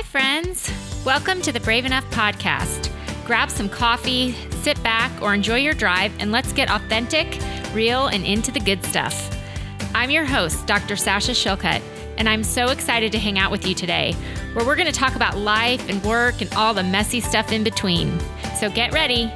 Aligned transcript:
Hi, 0.00 0.04
friends. 0.04 0.72
Welcome 1.04 1.42
to 1.42 1.52
the 1.52 1.60
Brave 1.60 1.84
Enough 1.84 2.06
podcast. 2.06 2.90
Grab 3.26 3.50
some 3.50 3.68
coffee, 3.68 4.32
sit 4.62 4.82
back, 4.82 5.12
or 5.20 5.34
enjoy 5.34 5.56
your 5.56 5.74
drive, 5.74 6.10
and 6.18 6.32
let's 6.32 6.54
get 6.54 6.70
authentic, 6.70 7.38
real, 7.74 8.06
and 8.06 8.24
into 8.24 8.50
the 8.50 8.60
good 8.60 8.82
stuff. 8.82 9.30
I'm 9.94 10.08
your 10.08 10.24
host, 10.24 10.66
Dr. 10.66 10.96
Sasha 10.96 11.32
Shillcutt, 11.32 11.82
and 12.16 12.30
I'm 12.30 12.42
so 12.44 12.68
excited 12.68 13.12
to 13.12 13.18
hang 13.18 13.38
out 13.38 13.50
with 13.50 13.66
you 13.66 13.74
today, 13.74 14.14
where 14.54 14.64
we're 14.64 14.74
going 14.74 14.90
to 14.90 14.98
talk 14.98 15.16
about 15.16 15.36
life 15.36 15.86
and 15.90 16.02
work 16.02 16.40
and 16.40 16.50
all 16.54 16.72
the 16.72 16.82
messy 16.82 17.20
stuff 17.20 17.52
in 17.52 17.62
between. 17.62 18.18
So 18.58 18.70
get 18.70 18.94
ready. 18.94 19.30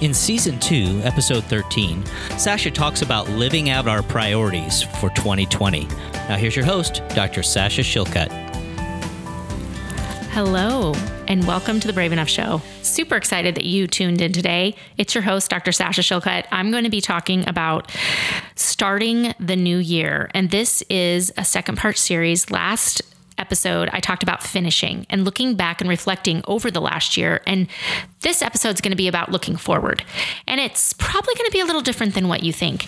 In 0.00 0.12
season 0.12 0.58
2, 0.58 1.02
episode 1.04 1.44
13, 1.44 2.04
Sasha 2.38 2.72
talks 2.72 3.02
about 3.02 3.28
living 3.28 3.70
out 3.70 3.86
our 3.86 4.02
priorities 4.02 4.82
for 4.82 5.10
2020. 5.10 5.86
Now, 6.12 6.36
here's 6.38 6.56
your 6.56 6.64
host, 6.64 7.02
Dr. 7.10 7.44
Sasha 7.44 7.82
Shillcutt. 7.82 8.51
Hello, 10.34 10.94
and 11.28 11.46
welcome 11.46 11.78
to 11.78 11.86
the 11.86 11.92
Brave 11.92 12.10
Enough 12.10 12.30
Show. 12.30 12.62
Super 12.80 13.16
excited 13.16 13.54
that 13.54 13.66
you 13.66 13.86
tuned 13.86 14.22
in 14.22 14.32
today. 14.32 14.74
It's 14.96 15.14
your 15.14 15.20
host, 15.20 15.50
Dr. 15.50 15.72
Sasha 15.72 16.00
Shillcutt. 16.00 16.46
I'm 16.50 16.70
going 16.70 16.84
to 16.84 16.90
be 16.90 17.02
talking 17.02 17.46
about 17.46 17.92
starting 18.54 19.34
the 19.38 19.56
new 19.56 19.76
year, 19.76 20.30
and 20.32 20.50
this 20.50 20.80
is 20.88 21.34
a 21.36 21.44
second 21.44 21.76
part 21.76 21.98
series. 21.98 22.50
Last 22.50 23.02
episode, 23.38 23.88
I 23.92 24.00
talked 24.00 24.22
about 24.22 24.42
finishing 24.42 25.06
and 25.10 25.24
looking 25.24 25.54
back 25.54 25.80
and 25.80 25.88
reflecting 25.88 26.42
over 26.46 26.70
the 26.70 26.80
last 26.80 27.16
year. 27.16 27.40
And 27.46 27.68
this 28.20 28.42
episode 28.42 28.74
is 28.74 28.80
going 28.80 28.92
to 28.92 28.96
be 28.96 29.08
about 29.08 29.30
looking 29.30 29.56
forward. 29.56 30.04
And 30.46 30.60
it's 30.60 30.92
probably 30.92 31.34
going 31.34 31.46
to 31.46 31.52
be 31.52 31.60
a 31.60 31.64
little 31.64 31.80
different 31.80 32.14
than 32.14 32.28
what 32.28 32.42
you 32.42 32.52
think. 32.52 32.86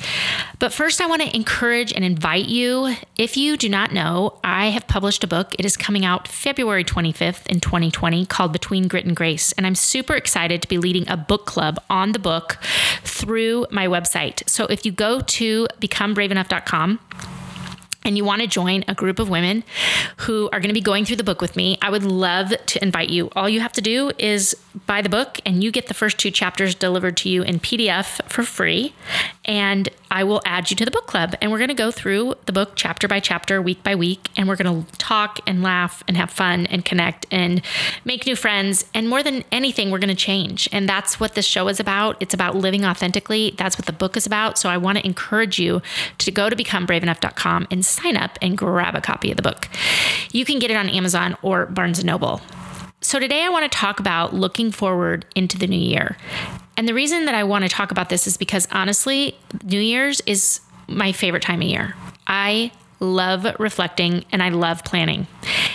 But 0.59 0.73
first, 0.73 1.01
I 1.01 1.07
want 1.07 1.23
to 1.23 1.35
encourage 1.35 1.93
and 1.93 2.05
invite 2.05 2.47
you. 2.47 2.95
If 3.16 3.37
you 3.37 3.57
do 3.57 3.69
not 3.69 3.93
know, 3.93 4.38
I 4.45 4.69
have 4.69 4.87
published 4.87 5.25
a 5.25 5.27
book. 5.27 5.55
It 5.59 5.65
is 5.65 5.77
coming 5.77 6.05
out 6.05 6.29
February 6.29 6.85
25th 6.85 7.47
in 7.47 7.61
2020 7.61 8.27
called 8.27 8.52
Between 8.52 8.88
Grit 8.88 9.05
and 9.05 9.16
Grace. 9.16 9.52
And 9.52 9.66
I'm 9.66 9.74
super 9.74 10.15
excited 10.15 10.63
to 10.63 10.69
be 10.69 10.79
leading 10.79 11.09
a 11.09 11.16
book 11.16 11.46
club 11.46 11.80
on 11.90 12.13
the 12.13 12.18
book 12.18 12.59
through 13.02 13.66
my 13.71 13.87
website. 13.87 14.49
So 14.49 14.66
if 14.66 14.87
you 14.87 14.93
go 14.93 15.21
to 15.21 15.66
becomebraveenough.com, 15.80 17.01
and 18.05 18.16
you 18.16 18.24
want 18.24 18.43
to 18.43 18.47
join 18.47 18.85
a 18.87 18.95
group 18.95 19.19
of 19.19 19.29
women 19.29 19.65
who 20.19 20.49
are 20.52 20.60
going 20.60 20.69
to 20.69 20.74
be 20.74 20.80
going 20.80 21.05
through 21.05 21.16
the 21.16 21.24
book 21.24 21.41
with 21.41 21.57
me, 21.57 21.79
I 21.80 21.91
would 21.91 22.05
love 22.05 22.52
to 22.66 22.83
invite 22.83 23.11
you. 23.11 23.30
All 23.35 23.49
you 23.49 23.61
have 23.61 23.73
to 23.73 23.80
do 23.80 24.13
is 24.19 24.55
buy 24.87 25.02
the 25.02 25.09
book, 25.09 25.41
and 25.46 25.63
you 25.65 25.71
get 25.71 25.87
the 25.87 25.95
first 25.95 26.19
two 26.19 26.30
chapters 26.30 26.74
delivered 26.74 27.16
to 27.19 27.29
you 27.29 27.43
in 27.43 27.61
PDF 27.61 28.21
for 28.30 28.43
free. 28.43 28.95
And 29.45 29.88
I 30.10 30.24
will 30.24 30.40
add 30.46 30.70
you 30.70 30.76
to 30.76 30.84
the 30.84 30.90
book 30.90 31.06
club. 31.06 31.34
And 31.40 31.50
we're 31.50 31.59
going 31.59 31.68
to 31.68 31.74
go 31.74 31.90
through 31.90 32.34
the 32.46 32.52
book 32.52 32.73
chapter 32.76 33.09
by 33.09 33.20
chapter, 33.20 33.60
week 33.60 33.82
by 33.82 33.95
week. 33.95 34.28
And 34.37 34.48
we're 34.48 34.56
going 34.56 34.84
to 34.84 34.96
talk 34.96 35.40
and 35.46 35.62
laugh 35.62 36.02
and 36.06 36.16
have 36.16 36.30
fun 36.30 36.66
and 36.66 36.84
connect 36.84 37.26
and 37.30 37.60
make 38.04 38.26
new 38.26 38.37
friends. 38.37 38.84
And 38.95 39.09
more 39.09 39.22
than 39.22 39.45
anything, 39.52 39.90
we're 39.90 39.98
going 39.98 40.09
to 40.09 40.15
change. 40.15 40.68
And 40.72 40.88
that's 40.88 41.18
what 41.20 41.34
this 41.34 41.46
show 41.46 41.68
is 41.68 41.80
about. 41.80 42.16
It's 42.20 42.34
about 42.34 42.56
living 42.56 42.84
authentically. 42.84 43.54
That's 43.59 43.76
what 43.76 43.87
the 43.87 43.92
book 43.92 44.16
is 44.16 44.26
about. 44.26 44.56
So 44.59 44.68
I 44.68 44.76
want 44.76 44.98
to 44.98 45.06
encourage 45.06 45.59
you 45.59 45.82
to 46.18 46.30
go 46.30 46.48
to 46.48 46.56
becomebraveenough.com 46.56 47.66
and 47.70 47.84
sign 47.84 48.16
up 48.16 48.38
and 48.40 48.56
grab 48.56 48.95
a 48.95 49.00
copy 49.00 49.30
of 49.30 49.37
the 49.37 49.42
book. 49.42 49.68
You 50.32 50.45
can 50.45 50.59
get 50.59 50.70
it 50.70 50.76
on 50.76 50.88
Amazon 50.88 51.37
or 51.42 51.66
Barnes 51.66 51.98
and 51.98 52.06
Noble. 52.06 52.40
So, 53.00 53.18
today 53.18 53.42
I 53.45 53.50
want 53.50 53.70
to 53.70 53.78
talk 53.78 54.00
about 54.00 54.32
looking 54.32 54.72
forward 54.72 55.26
into 55.34 55.59
the 55.59 55.66
new 55.66 55.76
year. 55.76 56.16
And 56.77 56.89
the 56.89 56.95
reason 56.95 57.27
that 57.27 57.35
I 57.35 57.45
want 57.45 57.65
to 57.65 57.69
talk 57.69 57.91
about 57.91 58.09
this 58.09 58.27
is 58.27 58.37
because 58.37 58.67
honestly, 58.73 59.37
New 59.63 59.80
Year's 59.80 60.21
is 60.27 60.61
my 60.89 61.13
favorite 61.13 61.43
time 61.43 61.61
of 61.63 61.69
year. 61.69 61.95
I 62.27 62.73
love 63.01 63.47
reflecting 63.59 64.25
and 64.33 64.43
I 64.43 64.49
love 64.49 64.84
planning. 64.84 65.27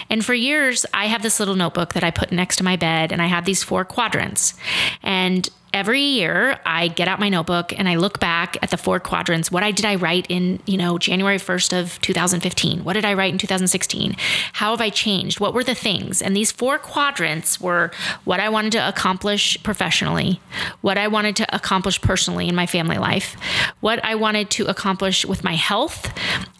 And 0.09 0.25
for 0.25 0.33
years, 0.33 0.85
I 0.93 1.05
have 1.05 1.21
this 1.21 1.39
little 1.39 1.55
notebook 1.55 1.93
that 1.93 2.03
I 2.03 2.11
put 2.11 2.31
next 2.31 2.55
to 2.57 2.63
my 2.63 2.75
bed, 2.75 3.11
and 3.11 3.21
I 3.21 3.27
have 3.27 3.45
these 3.45 3.63
four 3.63 3.85
quadrants. 3.85 4.55
And 5.03 5.47
every 5.73 6.01
year 6.01 6.59
I 6.65 6.87
get 6.87 7.07
out 7.07 7.19
my 7.19 7.29
notebook 7.29 7.77
and 7.77 7.87
I 7.87 7.95
look 7.95 8.19
back 8.19 8.57
at 8.61 8.69
the 8.69 8.77
four 8.77 8.99
quadrants. 8.99 9.51
What 9.51 9.63
I 9.63 9.71
did 9.71 9.85
I 9.85 9.95
write 9.95 10.25
in, 10.29 10.59
you 10.65 10.77
know, 10.77 10.97
January 10.97 11.37
1st 11.37 11.79
of 11.79 12.01
2015? 12.01 12.83
What 12.83 12.93
did 12.93 13.05
I 13.05 13.13
write 13.13 13.31
in 13.31 13.37
2016? 13.37 14.15
How 14.53 14.71
have 14.71 14.81
I 14.81 14.89
changed? 14.89 15.39
What 15.39 15.53
were 15.53 15.63
the 15.63 15.75
things? 15.75 16.21
And 16.21 16.35
these 16.35 16.51
four 16.51 16.79
quadrants 16.79 17.61
were 17.61 17.91
what 18.25 18.39
I 18.39 18.49
wanted 18.49 18.71
to 18.73 18.87
accomplish 18.87 19.61
professionally, 19.63 20.41
what 20.81 20.97
I 20.97 21.07
wanted 21.07 21.35
to 21.37 21.55
accomplish 21.55 22.01
personally 22.01 22.47
in 22.47 22.55
my 22.55 22.65
family 22.65 22.97
life, 22.97 23.35
what 23.79 24.03
I 24.03 24.15
wanted 24.15 24.49
to 24.51 24.65
accomplish 24.65 25.25
with 25.25 25.43
my 25.43 25.55
health, 25.55 26.11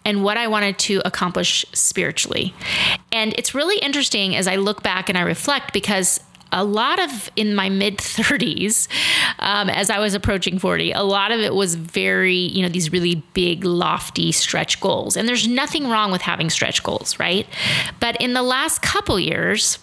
and 0.04 0.24
what 0.24 0.36
I 0.36 0.48
wanted 0.48 0.78
to 0.80 1.02
accomplish 1.04 1.64
spiritually. 1.72 2.54
And 3.12 3.34
it's 3.34 3.54
really 3.54 3.78
interesting 3.78 4.34
as 4.34 4.46
I 4.46 4.56
look 4.56 4.82
back 4.82 5.08
and 5.08 5.18
I 5.18 5.22
reflect 5.22 5.72
because 5.72 6.20
a 6.52 6.64
lot 6.64 6.98
of 6.98 7.30
in 7.36 7.54
my 7.54 7.68
mid 7.68 7.98
30s, 7.98 8.88
um, 9.38 9.70
as 9.70 9.90
I 9.90 9.98
was 9.98 10.14
approaching 10.14 10.58
40, 10.58 10.92
a 10.92 11.02
lot 11.02 11.32
of 11.32 11.40
it 11.40 11.54
was 11.54 11.74
very, 11.74 12.36
you 12.36 12.62
know, 12.62 12.68
these 12.68 12.92
really 12.92 13.22
big, 13.34 13.64
lofty 13.64 14.32
stretch 14.32 14.80
goals. 14.80 15.16
And 15.16 15.28
there's 15.28 15.46
nothing 15.46 15.88
wrong 15.88 16.10
with 16.12 16.22
having 16.22 16.50
stretch 16.50 16.82
goals, 16.82 17.18
right? 17.18 17.46
But 18.00 18.20
in 18.20 18.34
the 18.34 18.42
last 18.42 18.82
couple 18.82 19.18
years, 19.18 19.78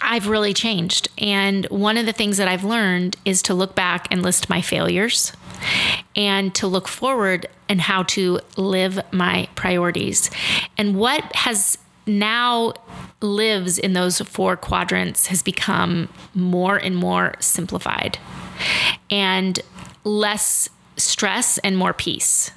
I've 0.00 0.28
really 0.28 0.52
changed. 0.52 1.08
And 1.18 1.64
one 1.66 1.96
of 1.96 2.06
the 2.06 2.12
things 2.12 2.36
that 2.36 2.48
I've 2.48 2.64
learned 2.64 3.16
is 3.24 3.42
to 3.42 3.54
look 3.54 3.74
back 3.74 4.08
and 4.10 4.22
list 4.22 4.48
my 4.48 4.60
failures 4.60 5.32
and 6.14 6.54
to 6.54 6.66
look 6.66 6.86
forward 6.86 7.46
and 7.68 7.80
how 7.80 8.02
to 8.04 8.40
live 8.56 9.00
my 9.10 9.48
priorities. 9.54 10.30
And 10.76 10.96
what 10.96 11.34
has 11.34 11.78
now 12.06 12.74
lives 13.20 13.78
in 13.78 13.92
those 13.92 14.20
four 14.20 14.56
quadrants 14.56 15.26
has 15.26 15.42
become 15.42 16.08
more 16.34 16.76
and 16.76 16.96
more 16.96 17.34
simplified 17.40 18.18
and 19.10 19.60
less 20.04 20.68
stress 20.96 21.58
and 21.58 21.76
more 21.76 21.92
peace. 21.92 22.50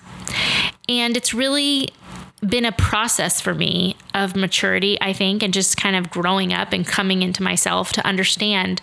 And 0.88 1.18
it's 1.18 1.34
really 1.34 1.90
been 2.42 2.64
a 2.64 2.72
process 2.72 3.42
for 3.42 3.54
me 3.54 3.98
of 4.14 4.36
maturity, 4.36 4.98
I 5.02 5.12
think, 5.12 5.44
and 5.44 5.54
just 5.54 5.76
kind 5.76 5.96
of 5.96 6.10
growing 6.10 6.54
up 6.54 6.72
and 6.72 6.88
coming 6.88 7.22
into 7.22 7.44
myself 7.44 7.92
to 7.94 8.06
understand 8.08 8.82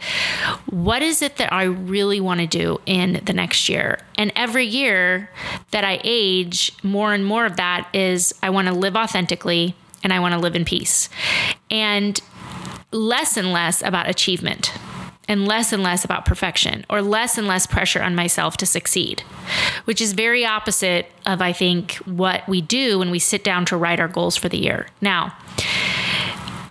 what 0.66 1.03
is 1.03 1.22
it 1.22 1.37
that 1.37 1.53
I 1.53 1.62
really 1.65 2.21
want 2.21 2.41
to 2.41 2.47
do 2.47 2.81
in 2.84 3.22
the 3.25 3.33
next 3.33 3.69
year. 3.69 3.98
And 4.16 4.31
every 4.37 4.66
year 4.66 5.31
that 5.71 5.84
I 5.84 6.00
age, 6.04 6.72
more 6.83 7.15
and 7.15 7.25
more 7.25 7.47
of 7.47 7.56
that 7.56 7.88
is 7.94 8.34
I 8.43 8.50
want 8.50 8.69
to 8.69 8.75
live 8.75 8.94
authentically 8.94 9.75
and 10.06 10.12
I 10.12 10.20
want 10.20 10.34
to 10.34 10.38
live 10.38 10.54
in 10.54 10.64
peace. 10.64 11.08
And 11.68 12.20
less 12.92 13.36
and 13.36 13.52
less 13.52 13.82
about 13.82 14.08
achievement 14.08 14.72
and 15.26 15.48
less 15.48 15.72
and 15.72 15.82
less 15.82 16.04
about 16.04 16.24
perfection 16.24 16.86
or 16.88 17.02
less 17.02 17.36
and 17.36 17.48
less 17.48 17.66
pressure 17.66 18.00
on 18.00 18.14
myself 18.14 18.56
to 18.58 18.66
succeed, 18.66 19.22
which 19.84 20.00
is 20.00 20.12
very 20.12 20.46
opposite 20.46 21.06
of, 21.26 21.42
I 21.42 21.52
think, 21.52 21.94
what 22.04 22.48
we 22.48 22.60
do 22.60 23.00
when 23.00 23.10
we 23.10 23.18
sit 23.18 23.42
down 23.42 23.64
to 23.64 23.76
write 23.76 23.98
our 23.98 24.06
goals 24.06 24.36
for 24.36 24.48
the 24.48 24.58
year. 24.58 24.86
Now, 25.00 25.36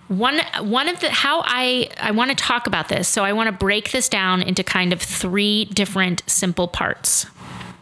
one 0.08 0.40
one 0.60 0.88
of 0.88 1.00
the 1.00 1.10
how 1.10 1.42
I 1.44 1.90
I 2.00 2.12
want 2.12 2.30
to 2.30 2.36
talk 2.36 2.66
about 2.66 2.88
this. 2.88 3.06
So 3.06 3.22
I 3.22 3.34
want 3.34 3.48
to 3.48 3.52
break 3.52 3.90
this 3.90 4.08
down 4.08 4.40
into 4.40 4.64
kind 4.64 4.94
of 4.94 5.02
three 5.02 5.66
different 5.66 6.22
simple 6.26 6.68
parts. 6.68 7.26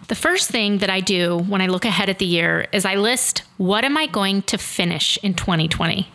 The 0.09 0.15
first 0.15 0.51
thing 0.51 0.79
that 0.79 0.91
I 0.91 1.01
do 1.01 1.39
when 1.39 1.61
I 1.61 1.67
look 1.67 1.85
ahead 1.85 2.11
at 2.11 2.19
the 2.19 2.27
year 2.27 2.67
is 2.73 2.85
I 2.85 2.97
list 2.97 3.43
what 3.57 3.85
am 3.85 3.97
I 3.97 4.07
going 4.07 4.43
to 4.43 4.59
finish 4.59 5.19
in 5.23 5.35
2020? 5.35 6.09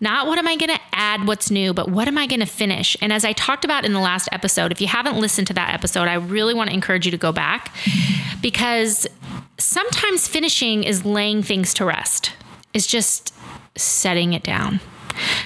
Not 0.00 0.26
what 0.26 0.38
am 0.38 0.46
I 0.46 0.56
going 0.56 0.70
to 0.70 0.80
add 0.92 1.26
what's 1.26 1.50
new, 1.50 1.74
but 1.74 1.90
what 1.90 2.06
am 2.08 2.16
I 2.16 2.26
going 2.26 2.40
to 2.40 2.46
finish? 2.46 2.96
And 3.00 3.12
as 3.12 3.24
I 3.24 3.32
talked 3.32 3.64
about 3.64 3.84
in 3.84 3.92
the 3.92 4.00
last 4.00 4.28
episode, 4.32 4.72
if 4.72 4.80
you 4.80 4.86
haven't 4.86 5.18
listened 5.18 5.48
to 5.48 5.54
that 5.54 5.74
episode, 5.74 6.08
I 6.08 6.14
really 6.14 6.54
want 6.54 6.70
to 6.70 6.74
encourage 6.74 7.04
you 7.04 7.10
to 7.10 7.18
go 7.18 7.32
back 7.32 7.74
because 8.40 9.06
sometimes 9.58 10.28
finishing 10.28 10.84
is 10.84 11.04
laying 11.04 11.42
things 11.42 11.74
to 11.74 11.84
rest, 11.84 12.32
is 12.72 12.86
just 12.86 13.34
setting 13.76 14.32
it 14.32 14.42
down. 14.42 14.80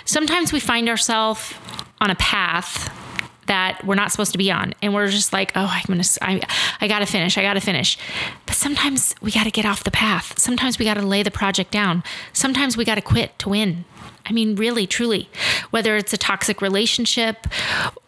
Sometimes 0.05 0.53
we 0.53 0.61
find 0.61 0.89
ourselves 0.89 1.55
on 2.01 2.11
a 2.11 2.15
path 2.17 2.93
that 3.47 3.85
we're 3.85 3.95
not 3.95 4.11
supposed 4.11 4.33
to 4.33 4.39
be 4.39 4.51
on. 4.51 4.75
And 4.83 4.95
we're 4.95 5.09
just 5.09 5.33
like 5.33 5.53
oh 5.55 5.69
i'm 5.71 5.85
gonna 5.87 6.05
i, 6.23 6.41
I 6.81 6.89
gotta 6.89 7.07
finish 7.07 7.39
i 7.39 7.43
gotta 7.43 7.61
finish. 7.61 7.99
But 8.47 8.55
sometimes 8.57 9.15
we 9.21 9.31
gotta 9.31 9.51
get 9.51 9.67
off 9.67 9.85
the 9.85 9.91
path. 9.91 10.39
Sometimes 10.39 10.79
we 10.79 10.85
gotta 10.85 11.03
lay 11.03 11.23
the 11.23 11.31
project 11.31 11.71
down. 11.71 12.03
Sometimes 12.33 12.77
we 12.77 12.85
gotta 12.85 13.03
quit 13.03 13.39
to 13.41 13.49
win. 13.49 13.85
I 14.27 14.33
mean, 14.33 14.57
really, 14.57 14.87
truly, 14.87 15.29
whether 15.71 15.97
it's 15.97 16.13
a 16.15 16.17
toxic 16.17 16.63
relationship, 16.63 17.47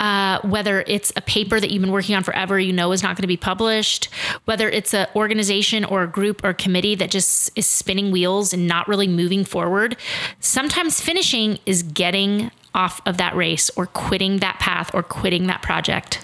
uh, 0.00 0.40
whether 0.42 0.82
it's 0.86 1.12
a 1.14 1.20
paper 1.20 1.60
that 1.60 1.70
you've 1.70 1.82
been 1.82 1.92
working 1.92 2.14
on 2.14 2.22
forever, 2.22 2.58
you 2.58 2.72
know 2.72 2.92
is 2.92 3.02
not 3.02 3.16
going 3.16 3.22
to 3.22 3.28
be 3.28 3.36
published, 3.36 4.08
whether 4.46 4.70
it's 4.70 4.94
an 4.94 5.08
organization 5.14 5.84
or 5.84 6.02
a 6.02 6.06
group 6.06 6.42
or 6.42 6.54
committee 6.54 6.94
that 6.94 7.10
just 7.10 7.50
is 7.54 7.66
spinning 7.66 8.10
wheels 8.10 8.54
and 8.54 8.66
not 8.66 8.88
really 8.88 9.06
moving 9.06 9.44
forward, 9.44 9.96
sometimes 10.40 11.02
finishing 11.02 11.58
is 11.66 11.82
getting 11.82 12.50
off 12.76 13.00
of 13.06 13.16
that 13.16 13.34
race 13.34 13.70
or 13.70 13.86
quitting 13.86 14.38
that 14.38 14.60
path 14.60 14.90
or 14.94 15.02
quitting 15.02 15.48
that 15.48 15.62
project. 15.62 16.22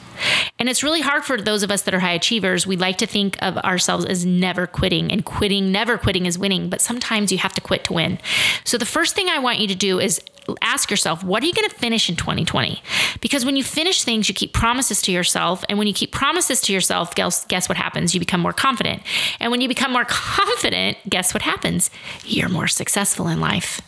And 0.58 0.68
it's 0.68 0.82
really 0.82 1.00
hard 1.00 1.24
for 1.24 1.40
those 1.40 1.62
of 1.62 1.70
us 1.70 1.82
that 1.82 1.94
are 1.94 1.98
high 1.98 2.12
achievers. 2.12 2.66
We 2.66 2.76
like 2.76 2.98
to 2.98 3.06
think 3.06 3.36
of 3.42 3.56
ourselves 3.58 4.04
as 4.04 4.24
never 4.24 4.66
quitting, 4.66 5.10
and 5.10 5.24
quitting, 5.24 5.72
never 5.72 5.98
quitting 5.98 6.26
is 6.26 6.38
winning, 6.38 6.68
but 6.68 6.80
sometimes 6.80 7.32
you 7.32 7.38
have 7.38 7.54
to 7.54 7.60
quit 7.60 7.82
to 7.84 7.94
win. 7.94 8.18
So, 8.62 8.78
the 8.78 8.86
first 8.86 9.16
thing 9.16 9.28
I 9.28 9.40
want 9.40 9.58
you 9.58 9.66
to 9.68 9.74
do 9.74 9.98
is 9.98 10.20
ask 10.60 10.90
yourself, 10.90 11.22
what 11.22 11.42
are 11.42 11.46
you 11.46 11.52
going 11.52 11.68
to 11.68 11.74
finish 11.74 12.08
in 12.08 12.16
2020? 12.16 12.82
Because 13.20 13.44
when 13.44 13.56
you 13.56 13.64
finish 13.64 14.02
things, 14.02 14.28
you 14.28 14.34
keep 14.34 14.52
promises 14.52 15.02
to 15.02 15.12
yourself. 15.12 15.64
And 15.68 15.78
when 15.78 15.86
you 15.86 15.94
keep 15.94 16.12
promises 16.12 16.60
to 16.62 16.72
yourself, 16.72 17.14
guess, 17.14 17.44
guess 17.46 17.68
what 17.68 17.78
happens? 17.78 18.14
You 18.14 18.20
become 18.20 18.40
more 18.40 18.52
confident. 18.52 19.02
And 19.40 19.50
when 19.50 19.60
you 19.60 19.68
become 19.68 19.92
more 19.92 20.04
confident, 20.08 20.98
guess 21.08 21.34
what 21.34 21.42
happens? 21.42 21.90
You're 22.24 22.48
more 22.48 22.68
successful 22.68 23.28
in 23.28 23.40
life. 23.40 23.80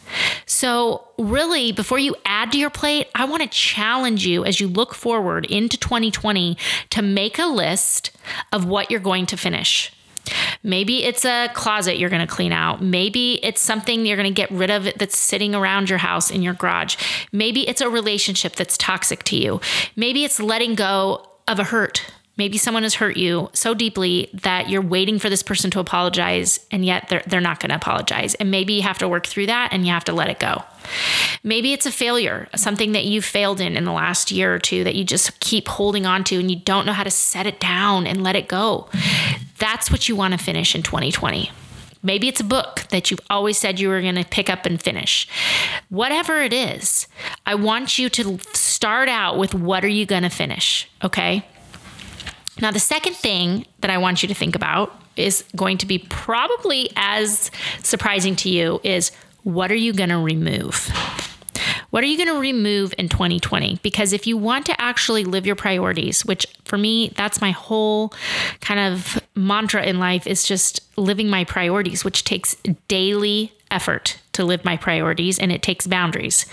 So, 0.47 1.09
really, 1.19 1.73
before 1.73 1.99
you 1.99 2.15
add 2.25 2.53
to 2.53 2.59
your 2.59 2.71
plate, 2.71 3.09
I 3.15 3.25
want 3.25 3.43
to 3.43 3.49
challenge 3.49 4.27
you 4.27 4.45
as 4.45 4.61
you 4.61 4.69
look 4.69 4.95
forward 4.95 5.45
into 5.47 5.77
2020 5.77 6.57
to 6.91 7.03
make 7.03 7.39
a 7.39 7.47
list 7.47 8.11
of 8.53 8.65
what 8.65 8.91
you're 8.91 9.01
going 9.01 9.27
to 9.27 9.37
finish. 9.37 9.93
Maybe 10.65 11.05
it's 11.05 11.27
a 11.27 11.51
closet 11.53 11.99
you're 11.99 12.11
going 12.11 12.27
to 12.27 12.35
clean 12.35 12.51
out. 12.51 12.83
Maybe 12.83 13.39
it's 13.45 13.61
something 13.61 14.07
you're 14.07 14.17
going 14.17 14.35
to 14.35 14.35
get 14.35 14.51
rid 14.51 14.71
of 14.71 14.89
that's 14.97 15.17
sitting 15.17 15.55
around 15.55 15.91
your 15.91 15.99
house 15.99 16.31
in 16.31 16.43
your 16.43 16.55
garage. 16.55 16.97
Maybe 17.31 17.69
it's 17.69 17.83
a 17.83 17.91
relationship 17.91 18.57
that's 18.57 18.79
toxic 18.79 19.23
to 19.25 19.37
you. 19.37 19.61
Maybe 19.95 20.25
it's 20.25 20.41
letting 20.41 20.75
go 20.75 21.29
of 21.47 21.59
a 21.59 21.65
hurt. 21.65 22.03
Maybe 22.37 22.59
someone 22.59 22.83
has 22.83 22.95
hurt 22.95 23.17
you 23.17 23.49
so 23.53 23.75
deeply 23.75 24.29
that 24.35 24.69
you're 24.69 24.83
waiting 24.83 25.21
for 25.21 25.31
this 25.31 25.43
person 25.43 25.71
to 25.73 25.81
apologize 25.81 26.59
and 26.73 26.85
yet 26.85 27.09
they're, 27.09 27.23
they're 27.27 27.41
not 27.41 27.61
going 27.61 27.71
to 27.71 27.77
apologize. 27.77 28.35
And 28.35 28.51
maybe 28.51 28.73
you 28.73 28.83
have 28.83 28.99
to 28.99 29.09
work 29.09 29.27
through 29.27 29.47
that 29.47 29.73
and 29.73 29.87
you 29.87 29.93
have 29.93 30.05
to 30.05 30.13
let 30.13 30.31
it 30.31 30.41
go. 30.41 30.65
Maybe 31.45 31.73
it's 31.73 31.87
a 31.87 31.93
failure, 31.93 32.49
something 32.57 32.93
that 32.93 33.05
you 33.05 33.23
failed 33.23 33.61
in 33.61 33.77
in 33.77 33.85
the 33.85 33.93
last 33.93 34.33
year 34.33 34.53
or 34.53 34.59
two 34.59 34.83
that 34.83 34.97
you 34.97 35.05
just 35.05 35.39
keep 35.39 35.69
holding 35.69 36.07
on 36.07 36.25
to 36.25 36.41
and 36.41 36.51
you 36.51 36.57
don't 36.57 36.87
know 36.87 36.93
how 36.93 37.05
to 37.05 37.11
set 37.11 37.47
it 37.47 37.61
down 37.61 38.07
and 38.07 38.25
let 38.25 38.35
it 38.35 38.49
go. 38.49 38.89
That's 39.65 39.91
what 39.91 40.11
you 40.11 40.15
want 40.15 40.33
to 40.33 40.39
finish 40.39 40.75
in 40.75 40.83
2020. 40.83 41.51
Maybe 42.03 42.29
it's 42.29 42.41
a 42.41 42.45
book 42.45 42.85
that 42.91 43.11
you've 43.11 43.23
always 43.31 43.57
said 43.57 43.81
you 43.81 43.89
were 43.89 44.03
going 44.03 44.17
to 44.17 44.25
pick 44.27 44.51
up 44.51 44.67
and 44.67 44.79
finish. 44.79 45.27
Whatever 45.89 46.43
it 46.43 46.53
is, 46.53 47.09
I 47.47 47.55
want 47.55 47.99
you 47.99 48.11
to 48.11 48.39
start 48.53 49.09
out 49.09 49.39
with 49.39 49.55
what 49.55 49.83
are 49.83 49.89
you 49.89 50.05
going 50.05 50.23
to 50.23 50.29
finish, 50.29 50.87
okay? 51.03 51.47
Now, 52.61 52.73
the 52.73 52.79
second 52.79 53.17
thing 53.17 53.65
that 53.81 53.89
I 53.89 53.97
want 53.97 54.23
you 54.23 54.29
to 54.29 54.35
think 54.35 54.55
about 54.55 55.01
is 55.17 55.45
going 55.57 55.79
to 55.79 55.87
be 55.87 55.99
probably 55.99 56.91
as 56.95 57.51
surprising 57.83 58.37
to 58.37 58.51
you 58.51 58.83
is 58.85 59.13
what 59.45 59.73
are 59.73 59.77
you 59.77 59.95
going 59.95 60.11
to 60.11 60.19
remove? 60.19 60.91
What 61.95 62.03
are 62.03 62.09
you 62.09 62.17
going 62.17 62.29
to 62.29 62.41
remove 62.41 62.93
in 62.99 63.09
2020? 63.09 63.79
Because 63.81 64.13
if 64.13 64.27
you 64.27 64.37
want 64.37 64.67
to 64.67 64.81
actually 64.81 65.23
live 65.23 65.47
your 65.47 65.55
priorities, 65.55 66.25
which 66.25 66.45
for 66.65 66.77
me, 66.77 67.13
that's 67.15 67.41
my 67.41 67.53
whole 67.53 68.13
kind 68.61 68.81
of 68.81 69.23
mantra 69.37 69.85
in 69.85 70.01
life 70.01 70.27
is 70.27 70.43
just 70.43 70.81
living 70.99 71.31
my 71.31 71.45
priorities, 71.45 72.05
which 72.05 72.25
takes 72.25 72.57
daily 72.89 73.53
effort 73.71 74.19
to 74.33 74.45
live 74.45 74.65
my 74.65 74.77
priorities 74.77 75.39
and 75.39 75.53
it 75.53 75.63
takes 75.63 75.87
boundaries. 75.87 76.47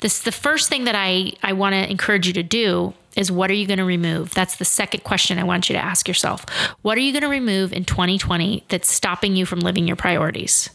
This 0.00 0.18
the 0.22 0.32
first 0.32 0.68
thing 0.68 0.82
that 0.82 0.96
I 0.96 1.34
I 1.44 1.52
want 1.52 1.74
to 1.74 1.88
encourage 1.88 2.26
you 2.26 2.32
to 2.32 2.42
do 2.42 2.92
is 3.14 3.30
what 3.30 3.52
are 3.52 3.54
you 3.54 3.68
going 3.68 3.78
to 3.78 3.84
remove? 3.84 4.34
That's 4.34 4.56
the 4.56 4.64
second 4.64 5.04
question 5.04 5.38
I 5.38 5.44
want 5.44 5.68
you 5.68 5.74
to 5.74 5.80
ask 5.80 6.08
yourself. 6.08 6.44
What 6.82 6.98
are 6.98 7.02
you 7.02 7.12
going 7.12 7.22
to 7.22 7.28
remove 7.28 7.72
in 7.72 7.84
2020 7.84 8.64
that's 8.66 8.92
stopping 8.92 9.36
you 9.36 9.46
from 9.46 9.60
living 9.60 9.86
your 9.86 9.96
priorities? 9.96 10.70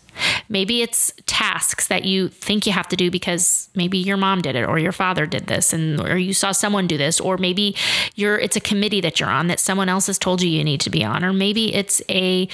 Maybe 0.50 0.82
it's 0.82 1.14
tasks 1.26 1.88
that 1.88 2.06
you 2.06 2.30
think 2.30 2.66
you 2.66 2.72
have 2.72 2.88
to 2.90 2.96
do 2.96 3.12
because 3.12 3.70
maybe 3.76 3.98
your 3.98 4.18
mom 4.18 4.42
did 4.42 4.56
it 4.56 4.64
or 4.64 4.80
your 4.80 4.92
father 4.92 5.26
did 5.26 5.48
this 5.48 5.74
and 5.74 6.00
or 6.02 6.18
you 6.18 6.34
saw 6.34 6.52
someone 6.52 6.88
do 6.88 6.98
this 6.98 7.20
or 7.20 7.38
maybe 7.38 7.76
you're 8.16 8.38
it's 8.38 8.56
a 8.56 8.62
committee 8.62 9.02
that 9.02 9.20
you're 9.20 9.30
on 9.30 9.48
that 9.48 9.60
someone 9.60 9.90
else 9.90 10.08
has 10.08 10.18
told 10.18 10.42
you 10.42 10.50
you 10.50 10.64
need 10.64 10.80
to 10.82 10.90
be 10.90 11.04
on 11.04 11.24
or 11.24 11.34
maybe 11.34 11.74
it's 11.74 12.02
a 12.10 12.48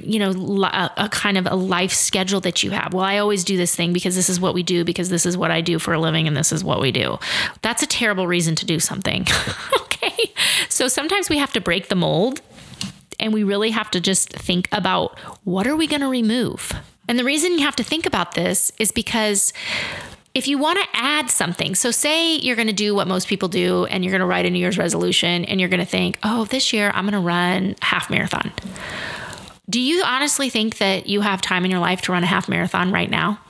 you 0.00 0.18
know 0.18 0.30
a, 0.64 0.90
a 0.96 1.08
kind 1.08 1.38
of 1.38 1.46
a 1.46 1.54
life 1.54 1.92
schedule 1.92 2.40
that 2.40 2.62
you 2.62 2.70
have. 2.70 2.92
Well, 2.92 3.04
I 3.04 3.18
always 3.18 3.44
do 3.44 3.56
this 3.56 3.74
thing 3.74 3.92
because 3.92 4.14
this 4.14 4.28
is 4.28 4.40
what 4.40 4.54
we 4.54 4.62
do 4.62 4.84
because 4.84 5.08
this 5.08 5.26
is 5.26 5.36
what 5.36 5.50
I 5.50 5.60
do 5.60 5.78
for 5.78 5.92
a 5.92 6.00
living 6.00 6.26
and 6.26 6.36
this 6.36 6.52
is 6.52 6.62
what 6.62 6.80
we 6.80 6.92
do. 6.92 7.18
That's 7.62 7.82
a 7.82 7.86
terrible 7.86 8.26
reason 8.26 8.54
to 8.56 8.66
do 8.66 8.80
something. 8.80 9.26
okay? 9.82 10.32
So 10.68 10.88
sometimes 10.88 11.28
we 11.28 11.38
have 11.38 11.52
to 11.52 11.60
break 11.60 11.88
the 11.88 11.94
mold 11.94 12.40
and 13.18 13.32
we 13.32 13.44
really 13.44 13.70
have 13.70 13.90
to 13.92 14.00
just 14.00 14.32
think 14.32 14.68
about 14.72 15.18
what 15.44 15.66
are 15.66 15.76
we 15.76 15.86
going 15.86 16.02
to 16.02 16.08
remove? 16.08 16.72
And 17.08 17.18
the 17.18 17.24
reason 17.24 17.52
you 17.52 17.60
have 17.60 17.76
to 17.76 17.84
think 17.84 18.06
about 18.06 18.34
this 18.34 18.72
is 18.78 18.92
because 18.92 19.52
if 20.34 20.46
you 20.46 20.58
want 20.58 20.78
to 20.78 20.86
add 20.92 21.30
something, 21.30 21.74
so 21.74 21.90
say 21.90 22.36
you're 22.36 22.56
going 22.56 22.68
to 22.68 22.74
do 22.74 22.94
what 22.94 23.08
most 23.08 23.26
people 23.26 23.48
do 23.48 23.86
and 23.86 24.04
you're 24.04 24.10
going 24.10 24.20
to 24.20 24.26
write 24.26 24.44
a 24.44 24.50
New 24.50 24.58
Year's 24.58 24.76
resolution 24.76 25.44
and 25.46 25.58
you're 25.60 25.70
going 25.70 25.80
to 25.80 25.86
think, 25.86 26.18
oh, 26.22 26.44
this 26.44 26.72
year 26.72 26.90
I'm 26.94 27.04
going 27.04 27.14
to 27.14 27.26
run 27.26 27.74
half 27.80 28.10
marathon. 28.10 28.52
Do 29.68 29.80
you 29.80 30.02
honestly 30.04 30.50
think 30.50 30.78
that 30.78 31.06
you 31.06 31.22
have 31.22 31.40
time 31.40 31.64
in 31.64 31.70
your 31.70 31.80
life 31.80 32.02
to 32.02 32.12
run 32.12 32.22
a 32.22 32.26
half 32.26 32.48
marathon 32.48 32.92
right 32.92 33.10
now? 33.10 33.40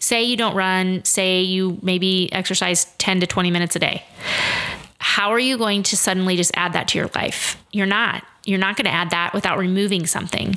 Say 0.00 0.24
you 0.24 0.36
don't 0.36 0.54
run, 0.54 1.04
say 1.04 1.42
you 1.42 1.78
maybe 1.82 2.32
exercise 2.32 2.86
10 2.98 3.20
to 3.20 3.26
20 3.26 3.50
minutes 3.50 3.76
a 3.76 3.78
day. 3.78 4.04
How 5.16 5.30
are 5.30 5.38
you 5.38 5.56
going 5.56 5.82
to 5.84 5.96
suddenly 5.96 6.36
just 6.36 6.50
add 6.56 6.74
that 6.74 6.88
to 6.88 6.98
your 6.98 7.08
life? 7.14 7.56
You're 7.72 7.86
not 7.86 8.22
you're 8.44 8.58
not 8.58 8.76
going 8.76 8.84
to 8.84 8.92
add 8.92 9.08
that 9.12 9.32
without 9.32 9.56
removing 9.56 10.06
something. 10.06 10.56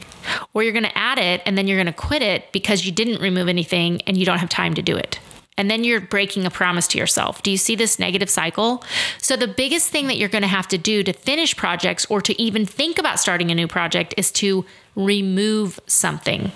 Or 0.54 0.64
you're 0.64 0.74
going 0.74 0.84
to 0.84 0.98
add 0.98 1.18
it 1.18 1.42
and 1.46 1.58
then 1.58 1.66
you're 1.66 1.78
going 1.78 1.86
to 1.86 1.94
quit 1.94 2.22
it 2.22 2.52
because 2.52 2.86
you 2.86 2.92
didn't 2.92 3.22
remove 3.22 3.48
anything 3.48 4.02
and 4.02 4.18
you 4.18 4.26
don't 4.26 4.38
have 4.40 4.50
time 4.50 4.74
to 4.74 4.82
do 4.82 4.98
it. 4.98 5.18
And 5.58 5.72
then 5.72 5.86
you're 5.86 6.02
breaking 6.02 6.46
a 6.46 6.50
promise 6.50 6.88
to 6.90 6.98
yourself. 6.98 7.42
Do 7.42 7.52
you 7.52 7.58
see 7.58 7.78
this 7.78 8.00
negative 8.00 8.30
cycle? 8.30 8.84
So, 9.20 9.38
the 9.38 9.48
biggest 9.48 9.92
thing 9.92 10.08
that 10.08 10.18
you're 10.18 10.28
going 10.28 10.42
to 10.42 10.50
have 10.50 10.68
to 10.68 10.78
do 10.78 11.04
to 11.04 11.14
finish 11.14 11.56
projects 11.56 12.06
or 12.10 12.20
to 12.20 12.40
even 12.40 12.66
think 12.66 13.00
about 13.00 13.18
starting 13.18 13.52
a 13.52 13.56
new 13.56 13.68
project 13.68 14.14
is 14.18 14.30
to 14.34 14.66
remove 14.94 15.80
something. 15.88 16.52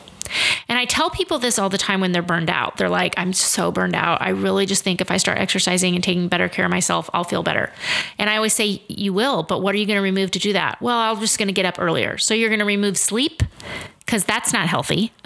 And 0.67 0.79
I 0.79 0.85
tell 0.85 1.09
people 1.09 1.39
this 1.39 1.59
all 1.59 1.69
the 1.69 1.77
time 1.77 2.01
when 2.01 2.11
they're 2.11 2.21
burned 2.21 2.49
out. 2.49 2.77
They're 2.77 2.89
like, 2.89 3.13
I'm 3.17 3.33
so 3.33 3.71
burned 3.71 3.95
out. 3.95 4.21
I 4.21 4.29
really 4.29 4.65
just 4.65 4.83
think 4.83 5.01
if 5.01 5.11
I 5.11 5.17
start 5.17 5.37
exercising 5.37 5.95
and 5.95 6.03
taking 6.03 6.27
better 6.27 6.49
care 6.49 6.65
of 6.65 6.71
myself, 6.71 7.09
I'll 7.13 7.23
feel 7.23 7.43
better. 7.43 7.71
And 8.17 8.29
I 8.29 8.35
always 8.35 8.53
say, 8.53 8.81
You 8.87 9.13
will, 9.13 9.43
but 9.43 9.61
what 9.61 9.75
are 9.75 9.77
you 9.77 9.85
going 9.85 9.97
to 9.97 10.03
remove 10.03 10.31
to 10.31 10.39
do 10.39 10.53
that? 10.53 10.81
Well, 10.81 10.97
I'm 10.97 11.19
just 11.19 11.37
going 11.37 11.47
to 11.47 11.53
get 11.53 11.65
up 11.65 11.79
earlier. 11.79 12.17
So 12.17 12.33
you're 12.33 12.49
going 12.49 12.59
to 12.59 12.65
remove 12.65 12.97
sleep 12.97 13.43
because 13.99 14.23
that's 14.23 14.53
not 14.53 14.67
healthy. 14.67 15.11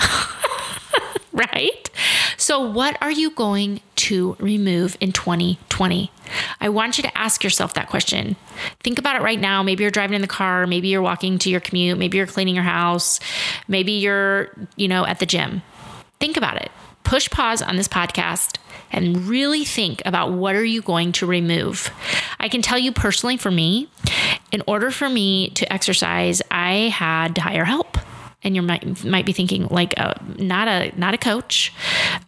right? 1.38 1.90
So, 2.38 2.60
what 2.60 2.98
are 3.02 3.12
you 3.12 3.32
going 3.32 3.82
to 3.96 4.36
remove 4.40 4.98
in 5.00 5.12
2020? 5.12 6.12
I 6.60 6.70
want 6.70 6.98
you 6.98 7.04
to 7.04 7.18
ask 7.18 7.44
yourself 7.44 7.74
that 7.76 7.90
question. 7.90 8.36
Think 8.82 9.00
about 9.00 9.16
it 9.16 9.22
right 9.22 9.40
now. 9.40 9.64
Maybe 9.64 9.84
you're 9.84 9.92
driving 9.92 10.16
in 10.16 10.22
the 10.22 10.28
car, 10.28 10.68
maybe 10.68 10.88
you're 10.88 11.02
walking 11.02 11.38
to 11.40 11.50
your 11.50 11.60
commute, 11.60 11.98
maybe 11.98 12.18
you're 12.18 12.28
cleaning 12.28 12.56
your 12.56 12.64
house, 12.64 13.20
maybe 13.68 13.94
you're, 13.94 14.50
you 14.76 14.88
know, 14.88 15.06
at 15.06 15.20
the 15.20 15.26
gym. 15.26 15.62
Think 16.20 16.38
about 16.38 16.58
it. 16.58 16.72
Push 17.04 17.30
pause 17.30 17.62
on 17.62 17.78
this 17.78 17.88
podcast 17.88 18.58
and 18.92 19.28
really 19.28 19.64
think 19.64 20.02
about 20.06 20.32
what 20.32 20.56
are 20.56 20.66
you 20.66 20.82
going 20.82 21.12
to 21.14 21.26
remove. 21.26 21.92
I 22.40 22.50
can 22.50 22.62
tell 22.62 22.78
you 22.78 22.92
personally 22.92 23.38
for 23.38 23.52
me, 23.52 23.90
in 24.52 24.62
order 24.68 24.92
for 24.92 25.10
me 25.10 25.50
to 25.52 25.72
exercise, 25.72 26.42
I 26.52 26.90
had 26.90 27.36
to 27.36 27.42
hire 27.42 27.66
help 27.66 27.98
and 28.44 28.56
you 28.56 28.62
might 28.62 29.04
might 29.04 29.26
be 29.26 29.34
thinking 29.34 29.68
like 29.68 29.94
uh, 29.98 30.14
not 30.38 30.68
a 30.68 30.94
not 30.98 31.14
a 31.14 31.18
coach. 31.18 31.74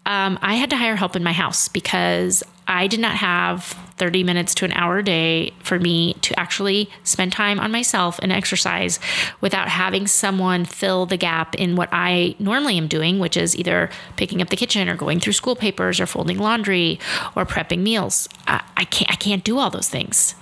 Um, 0.06 0.39
I 0.42 0.56
had 0.56 0.70
to 0.72 0.77
hire 0.77 0.96
help 0.96 1.15
in 1.15 1.24
my 1.24 1.34
house 1.34 1.68
because 1.68 2.44
I 2.68 2.88
did 2.88 3.00
not 3.00 3.15
have 3.15 3.77
30 4.00 4.24
minutes 4.24 4.56
to 4.56 4.65
an 4.65 4.72
hour 4.74 5.00
a 5.00 5.03
day 5.03 5.53
for 5.62 5.79
me 5.79 6.13
to 6.22 6.38
actually 6.39 6.89
spend 7.03 7.32
time 7.32 7.60
on 7.60 7.72
myself 7.72 8.20
and 8.20 8.32
exercise 8.32 9.00
without 9.41 9.68
having 9.68 10.08
someone 10.08 10.65
fill 10.65 11.06
the 11.06 11.18
gap 11.18 11.56
in 11.56 11.75
what 11.75 11.89
I 11.91 12.36
normally 12.39 12.77
am 12.77 12.88
doing, 12.88 13.20
which 13.20 13.38
is 13.38 13.56
either 13.56 13.89
picking 14.15 14.41
up 14.41 14.50
the 14.50 14.56
kitchen 14.56 14.89
or 14.89 14.96
going 14.96 15.20
through 15.20 15.34
school 15.34 15.56
papers 15.56 16.00
or 16.00 16.06
folding 16.06 16.39
laundry 16.39 17.00
or 17.36 17.46
prepping 17.46 17.79
meals. 17.79 18.27
I, 18.48 18.63
I 18.77 18.86
can't 18.86 19.12
I 19.12 19.15
can't 19.15 19.44
do 19.44 19.60
all 19.60 19.70
those 19.70 19.89
things. 19.89 20.36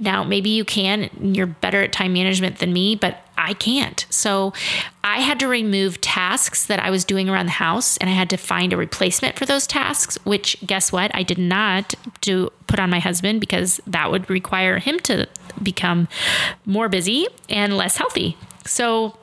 Now 0.00 0.24
maybe 0.24 0.50
you 0.50 0.64
can, 0.64 1.10
you're 1.20 1.46
better 1.46 1.82
at 1.82 1.92
time 1.92 2.12
management 2.14 2.58
than 2.58 2.72
me, 2.72 2.96
but 2.96 3.23
I 3.36 3.54
can't. 3.54 4.06
So 4.10 4.52
I 5.02 5.18
had 5.18 5.40
to 5.40 5.48
remove 5.48 6.00
tasks 6.00 6.66
that 6.66 6.80
I 6.80 6.90
was 6.90 7.04
doing 7.04 7.28
around 7.28 7.46
the 7.46 7.52
house 7.52 7.96
and 7.98 8.08
I 8.08 8.12
had 8.12 8.30
to 8.30 8.36
find 8.36 8.72
a 8.72 8.76
replacement 8.76 9.38
for 9.38 9.46
those 9.46 9.66
tasks, 9.66 10.18
which 10.24 10.56
guess 10.66 10.92
what? 10.92 11.10
I 11.14 11.22
did 11.22 11.38
not 11.38 11.94
do 12.20 12.50
put 12.66 12.78
on 12.78 12.90
my 12.90 13.00
husband 13.00 13.40
because 13.40 13.80
that 13.86 14.10
would 14.10 14.28
require 14.30 14.78
him 14.78 14.98
to 15.00 15.28
become 15.62 16.08
more 16.64 16.88
busy 16.88 17.26
and 17.48 17.76
less 17.76 17.96
healthy. 17.96 18.36
So 18.66 19.16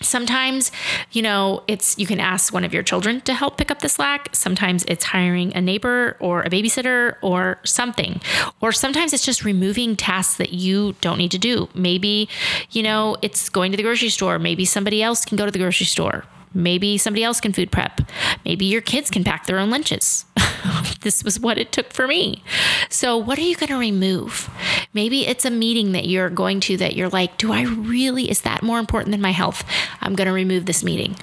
Sometimes, 0.00 0.70
you 1.12 1.22
know, 1.22 1.62
it's 1.66 1.98
you 1.98 2.06
can 2.06 2.20
ask 2.20 2.52
one 2.52 2.64
of 2.64 2.72
your 2.72 2.82
children 2.82 3.20
to 3.22 3.34
help 3.34 3.56
pick 3.56 3.70
up 3.70 3.80
the 3.80 3.88
slack. 3.88 4.28
Sometimes 4.32 4.84
it's 4.84 5.04
hiring 5.04 5.54
a 5.54 5.60
neighbor 5.60 6.16
or 6.20 6.42
a 6.42 6.50
babysitter 6.50 7.16
or 7.22 7.58
something. 7.64 8.20
Or 8.60 8.72
sometimes 8.72 9.12
it's 9.12 9.24
just 9.24 9.44
removing 9.44 9.96
tasks 9.96 10.36
that 10.36 10.52
you 10.52 10.94
don't 11.00 11.18
need 11.18 11.30
to 11.32 11.38
do. 11.38 11.68
Maybe, 11.74 12.28
you 12.70 12.82
know, 12.82 13.16
it's 13.22 13.48
going 13.48 13.70
to 13.72 13.76
the 13.76 13.82
grocery 13.82 14.08
store. 14.08 14.38
Maybe 14.38 14.64
somebody 14.64 15.02
else 15.02 15.24
can 15.24 15.36
go 15.36 15.44
to 15.44 15.52
the 15.52 15.58
grocery 15.58 15.86
store. 15.86 16.24
Maybe 16.58 16.98
somebody 16.98 17.22
else 17.22 17.40
can 17.40 17.52
food 17.52 17.70
prep. 17.70 18.00
Maybe 18.44 18.64
your 18.64 18.80
kids 18.80 19.10
can 19.10 19.22
pack 19.22 19.46
their 19.46 19.60
own 19.60 19.70
lunches. 19.70 20.24
this 21.02 21.22
was 21.22 21.38
what 21.38 21.56
it 21.56 21.70
took 21.70 21.92
for 21.92 22.08
me. 22.08 22.42
So, 22.90 23.16
what 23.16 23.38
are 23.38 23.42
you 23.42 23.54
going 23.54 23.68
to 23.68 23.78
remove? 23.78 24.50
Maybe 24.92 25.26
it's 25.26 25.44
a 25.44 25.50
meeting 25.50 25.92
that 25.92 26.08
you're 26.08 26.30
going 26.30 26.58
to 26.60 26.76
that 26.78 26.96
you're 26.96 27.08
like, 27.08 27.38
do 27.38 27.52
I 27.52 27.62
really, 27.62 28.28
is 28.28 28.40
that 28.40 28.64
more 28.64 28.80
important 28.80 29.12
than 29.12 29.20
my 29.20 29.30
health? 29.30 29.64
I'm 30.00 30.16
going 30.16 30.26
to 30.26 30.32
remove 30.32 30.66
this 30.66 30.82
meeting. 30.82 31.16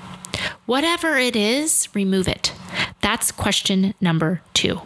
Whatever 0.66 1.18
it 1.18 1.36
is, 1.36 1.90
remove 1.94 2.30
it. 2.30 2.54
That's 3.02 3.32
question 3.32 3.94
number 4.00 4.42
two. 4.54 4.82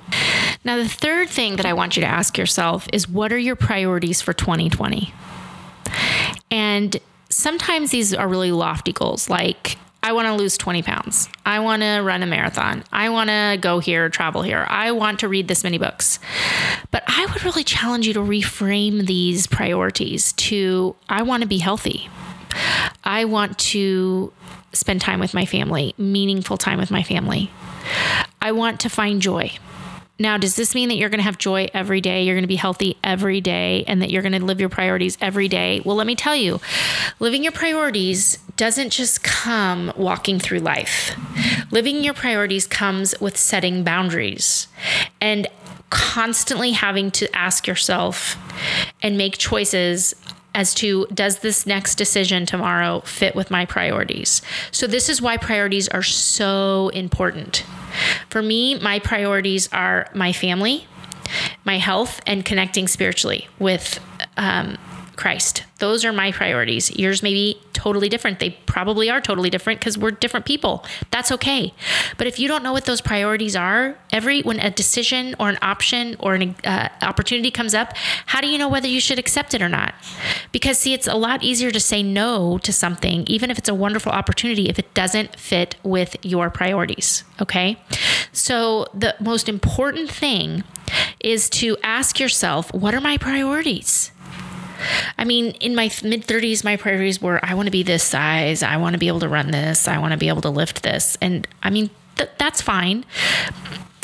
Now, 0.65 0.77
the 0.77 0.89
third 0.89 1.29
thing 1.29 1.57
that 1.57 1.65
I 1.65 1.73
want 1.73 1.95
you 1.95 2.01
to 2.01 2.07
ask 2.07 2.37
yourself 2.37 2.87
is 2.91 3.07
what 3.07 3.31
are 3.31 3.37
your 3.37 3.55
priorities 3.55 4.21
for 4.21 4.33
2020? 4.33 5.13
And 6.49 6.97
sometimes 7.29 7.91
these 7.91 8.13
are 8.13 8.27
really 8.27 8.51
lofty 8.51 8.93
goals, 8.93 9.29
like 9.29 9.77
I 10.01 10.13
want 10.13 10.27
to 10.27 10.33
lose 10.33 10.57
20 10.57 10.81
pounds. 10.81 11.29
I 11.45 11.59
want 11.59 11.81
to 11.81 11.99
run 11.99 12.23
a 12.23 12.25
marathon. 12.25 12.83
I 12.91 13.09
want 13.09 13.29
to 13.29 13.57
go 13.59 13.79
here, 13.79 14.07
travel 14.09 14.41
here. 14.41 14.65
I 14.69 14.91
want 14.91 15.19
to 15.19 15.27
read 15.27 15.47
this 15.47 15.63
many 15.63 15.77
books. 15.77 16.19
But 16.91 17.03
I 17.07 17.25
would 17.25 17.43
really 17.43 17.63
challenge 17.63 18.07
you 18.07 18.13
to 18.13 18.21
reframe 18.21 19.05
these 19.05 19.45
priorities 19.45 20.33
to 20.33 20.95
I 21.09 21.23
want 21.23 21.41
to 21.41 21.47
be 21.47 21.57
healthy. 21.57 22.09
I 23.03 23.25
want 23.25 23.57
to 23.59 24.31
spend 24.71 25.01
time 25.01 25.19
with 25.19 25.33
my 25.33 25.45
family, 25.45 25.93
meaningful 25.97 26.57
time 26.57 26.79
with 26.79 26.91
my 26.91 27.03
family. 27.03 27.51
I 28.41 28.51
want 28.53 28.79
to 28.81 28.89
find 28.89 29.21
joy. 29.21 29.51
Now, 30.21 30.37
does 30.37 30.57
this 30.57 30.75
mean 30.75 30.89
that 30.89 30.95
you're 30.95 31.09
going 31.09 31.19
to 31.19 31.23
have 31.23 31.37
joy 31.37 31.69
every 31.73 32.01
day? 32.01 32.23
You're 32.23 32.35
going 32.35 32.43
to 32.43 32.47
be 32.47 32.57
healthy 32.57 32.97
every 33.03 33.39
day 33.39 33.85
and 33.87 34.01
that 34.01 34.11
you're 34.11 34.21
going 34.21 34.33
to 34.33 34.43
live 34.43 34.59
your 34.59 34.67
priorities 34.67 35.17
every 35.21 35.47
day? 35.47 35.81
Well, 35.85 35.95
let 35.95 36.07
me 36.07 36.15
tell 36.15 36.35
you, 36.35 36.59
living 37.19 37.41
your 37.41 37.53
priorities 37.53 38.37
doesn't 38.59 38.89
just 38.89 39.23
come 39.23 39.89
walking 39.95 40.37
through 40.37 40.59
life. 40.59 41.15
Living 41.71 42.03
your 42.03 42.13
priorities 42.13 42.67
comes 42.67 43.15
with 43.21 43.37
setting 43.37 43.85
boundaries 43.85 44.67
and 45.21 45.47
constantly 45.89 46.73
having 46.73 47.09
to 47.09 47.33
ask 47.33 47.67
yourself 47.67 48.35
and 49.01 49.17
make 49.17 49.37
choices 49.37 50.13
as 50.53 50.73
to 50.73 51.07
does 51.13 51.39
this 51.39 51.65
next 51.65 51.95
decision 51.95 52.45
tomorrow 52.45 52.99
fit 53.05 53.33
with 53.33 53.49
my 53.49 53.65
priorities? 53.65 54.41
So, 54.71 54.87
this 54.87 55.07
is 55.07 55.21
why 55.21 55.37
priorities 55.37 55.87
are 55.87 56.03
so 56.03 56.89
important. 56.89 57.63
For 58.29 58.41
me, 58.41 58.77
my 58.77 58.99
priorities 58.99 59.69
are 59.71 60.09
my 60.13 60.33
family, 60.33 60.85
my 61.63 61.77
health, 61.77 62.19
and 62.27 62.43
connecting 62.43 62.89
spiritually 62.89 63.47
with 63.57 64.01
um, 64.35 64.77
Christ. 65.19 65.65
Those 65.79 66.05
are 66.05 66.13
my 66.13 66.31
priorities. 66.31 66.97
Yours 66.97 67.21
may 67.21 67.33
be 67.33 67.61
totally 67.73 68.07
different. 68.07 68.39
They 68.39 68.51
probably 68.65 69.09
are 69.09 69.19
totally 69.19 69.49
different 69.49 69.81
because 69.81 69.97
we're 69.97 70.11
different 70.11 70.45
people. 70.45 70.85
That's 71.11 71.29
okay. 71.33 71.73
But 72.17 72.27
if 72.27 72.39
you 72.39 72.47
don't 72.47 72.63
know 72.63 72.71
what 72.71 72.85
those 72.85 73.01
priorities 73.01 73.53
are, 73.53 73.97
every 74.13 74.41
when 74.43 74.61
a 74.61 74.71
decision 74.71 75.35
or 75.37 75.49
an 75.49 75.57
option 75.61 76.15
or 76.21 76.35
an 76.35 76.55
uh, 76.63 76.87
opportunity 77.01 77.51
comes 77.51 77.73
up, 77.73 77.97
how 78.27 78.39
do 78.39 78.47
you 78.47 78.57
know 78.57 78.69
whether 78.69 78.87
you 78.87 79.01
should 79.01 79.19
accept 79.19 79.53
it 79.53 79.61
or 79.61 79.67
not? 79.67 79.93
Because 80.53 80.77
see, 80.77 80.93
it's 80.93 81.07
a 81.07 81.15
lot 81.15 81.43
easier 81.43 81.69
to 81.69 81.81
say 81.81 82.01
no 82.01 82.57
to 82.59 82.71
something, 82.71 83.25
even 83.27 83.51
if 83.51 83.57
it's 83.57 83.69
a 83.69 83.75
wonderful 83.75 84.13
opportunity, 84.13 84.69
if 84.69 84.79
it 84.79 84.93
doesn't 84.93 85.37
fit 85.37 85.75
with 85.83 86.15
your 86.21 86.49
priorities. 86.49 87.25
Okay. 87.41 87.77
So 88.31 88.87
the 88.93 89.17
most 89.19 89.49
important 89.49 90.09
thing 90.09 90.63
is 91.19 91.49
to 91.49 91.75
ask 91.83 92.21
yourself, 92.21 92.73
what 92.73 92.95
are 92.95 93.01
my 93.01 93.17
priorities? 93.17 94.11
I 95.17 95.25
mean, 95.25 95.51
in 95.59 95.75
my 95.75 95.91
mid 96.03 96.25
30s, 96.27 96.63
my 96.63 96.77
priorities 96.77 97.21
were 97.21 97.39
I 97.43 97.53
want 97.53 97.67
to 97.67 97.71
be 97.71 97.83
this 97.83 98.03
size, 98.03 98.63
I 98.63 98.77
want 98.77 98.93
to 98.93 98.99
be 98.99 99.07
able 99.07 99.19
to 99.21 99.29
run 99.29 99.51
this, 99.51 99.87
I 99.87 99.97
want 99.99 100.11
to 100.11 100.17
be 100.17 100.29
able 100.29 100.41
to 100.41 100.49
lift 100.49 100.83
this. 100.83 101.17
And 101.21 101.47
I 101.63 101.69
mean, 101.69 101.89
th- 102.17 102.31
that's 102.37 102.61
fine 102.61 103.05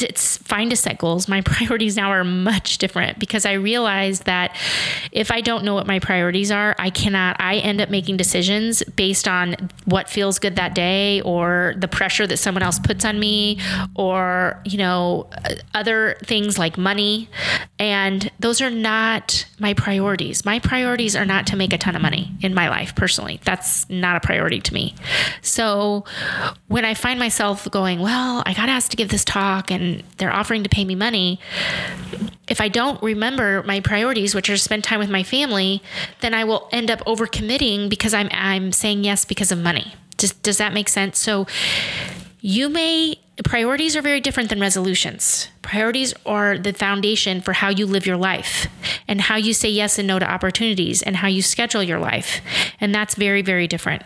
it's 0.03 0.37
fine 0.37 0.69
to 0.69 0.75
set 0.75 0.97
goals. 0.97 1.27
My 1.27 1.41
priorities 1.45 1.95
now 1.95 2.09
are 2.11 2.23
much 2.23 2.77
different 2.77 3.19
because 3.19 3.45
I 3.45 3.53
realize 3.53 4.21
that 4.21 4.55
if 5.11 5.31
I 5.31 5.41
don't 5.41 5.63
know 5.63 5.73
what 5.73 5.87
my 5.87 5.99
priorities 5.99 6.51
are, 6.51 6.75
I 6.77 6.89
cannot, 6.89 7.37
I 7.39 7.57
end 7.57 7.81
up 7.81 7.89
making 7.89 8.17
decisions 8.17 8.83
based 8.83 9.27
on 9.27 9.69
what 9.85 10.09
feels 10.09 10.39
good 10.39 10.55
that 10.55 10.75
day 10.75 11.21
or 11.21 11.75
the 11.77 11.87
pressure 11.87 12.27
that 12.27 12.37
someone 12.37 12.63
else 12.63 12.79
puts 12.79 13.05
on 13.05 13.19
me 13.19 13.59
or, 13.95 14.61
you 14.65 14.77
know, 14.77 15.29
other 15.73 16.17
things 16.23 16.57
like 16.57 16.77
money. 16.77 17.29
And 17.79 18.31
those 18.39 18.61
are 18.61 18.69
not 18.69 19.45
my 19.59 19.73
priorities. 19.73 20.45
My 20.45 20.59
priorities 20.59 21.15
are 21.15 21.25
not 21.25 21.47
to 21.47 21.55
make 21.55 21.73
a 21.73 21.77
ton 21.77 21.95
of 21.95 22.01
money 22.01 22.31
in 22.41 22.53
my 22.53 22.69
life 22.69 22.95
personally. 22.95 23.39
That's 23.43 23.89
not 23.89 24.15
a 24.15 24.19
priority 24.19 24.59
to 24.61 24.73
me. 24.73 24.95
So 25.41 26.05
when 26.67 26.85
I 26.85 26.93
find 26.93 27.19
myself 27.19 27.69
going, 27.71 27.99
well, 27.99 28.43
I 28.45 28.53
got 28.53 28.69
asked 28.69 28.91
to 28.91 28.97
give 28.97 29.09
this 29.09 29.25
talk 29.25 29.71
and 29.71 29.84
and 29.85 30.03
they're 30.17 30.33
offering 30.33 30.63
to 30.63 30.69
pay 30.69 30.85
me 30.85 30.95
money, 30.95 31.39
if 32.47 32.61
I 32.61 32.67
don't 32.67 33.01
remember 33.01 33.63
my 33.63 33.79
priorities, 33.79 34.35
which 34.35 34.49
are 34.49 34.57
spend 34.57 34.83
time 34.83 34.99
with 34.99 35.09
my 35.09 35.23
family, 35.23 35.81
then 36.21 36.33
I 36.33 36.43
will 36.43 36.67
end 36.71 36.91
up 36.91 36.99
overcommitting 37.05 37.89
because 37.89 38.13
I'm 38.13 38.29
I'm 38.31 38.71
saying 38.71 39.03
yes 39.03 39.25
because 39.25 39.51
of 39.51 39.59
money. 39.59 39.93
Does 40.17 40.33
does 40.33 40.57
that 40.57 40.73
make 40.73 40.89
sense? 40.89 41.19
So 41.19 41.47
you 42.41 42.69
may 42.69 43.17
priorities 43.43 43.95
are 43.95 44.01
very 44.01 44.21
different 44.21 44.49
than 44.49 44.59
resolutions. 44.59 45.49
Priorities 45.61 46.13
are 46.25 46.57
the 46.57 46.73
foundation 46.73 47.41
for 47.41 47.53
how 47.53 47.69
you 47.69 47.85
live 47.85 48.05
your 48.05 48.17
life 48.17 48.67
and 49.07 49.19
how 49.19 49.35
you 49.35 49.53
say 49.53 49.69
yes 49.69 49.97
and 49.97 50.07
no 50.07 50.19
to 50.19 50.29
opportunities 50.29 51.01
and 51.01 51.17
how 51.17 51.27
you 51.27 51.41
schedule 51.41 51.83
your 51.83 51.99
life. 51.99 52.41
And 52.79 52.93
that's 52.93 53.15
very 53.15 53.41
very 53.41 53.67
different. 53.67 54.03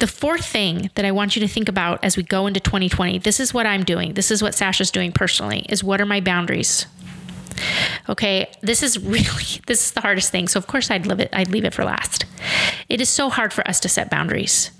The 0.00 0.06
fourth 0.06 0.46
thing 0.46 0.90
that 0.94 1.04
I 1.04 1.12
want 1.12 1.36
you 1.36 1.40
to 1.40 1.48
think 1.48 1.68
about 1.68 2.02
as 2.02 2.16
we 2.16 2.22
go 2.22 2.46
into 2.46 2.58
2020, 2.58 3.18
this 3.18 3.38
is 3.38 3.52
what 3.52 3.66
I'm 3.66 3.84
doing. 3.84 4.14
This 4.14 4.30
is 4.30 4.42
what 4.42 4.54
Sasha's 4.54 4.90
doing 4.90 5.12
personally, 5.12 5.66
is 5.68 5.84
what 5.84 6.00
are 6.00 6.06
my 6.06 6.20
boundaries? 6.22 6.86
Okay, 8.08 8.50
this 8.62 8.82
is 8.82 8.98
really 9.04 9.60
this 9.66 9.84
is 9.84 9.90
the 9.90 10.00
hardest 10.00 10.30
thing. 10.30 10.48
So 10.48 10.56
of 10.58 10.66
course 10.66 10.90
I'd 10.90 11.04
leave 11.04 11.20
it 11.20 11.28
I'd 11.34 11.50
leave 11.50 11.66
it 11.66 11.74
for 11.74 11.84
last. 11.84 12.24
It 12.88 13.02
is 13.02 13.10
so 13.10 13.28
hard 13.28 13.52
for 13.52 13.66
us 13.68 13.78
to 13.80 13.90
set 13.90 14.08
boundaries. 14.08 14.70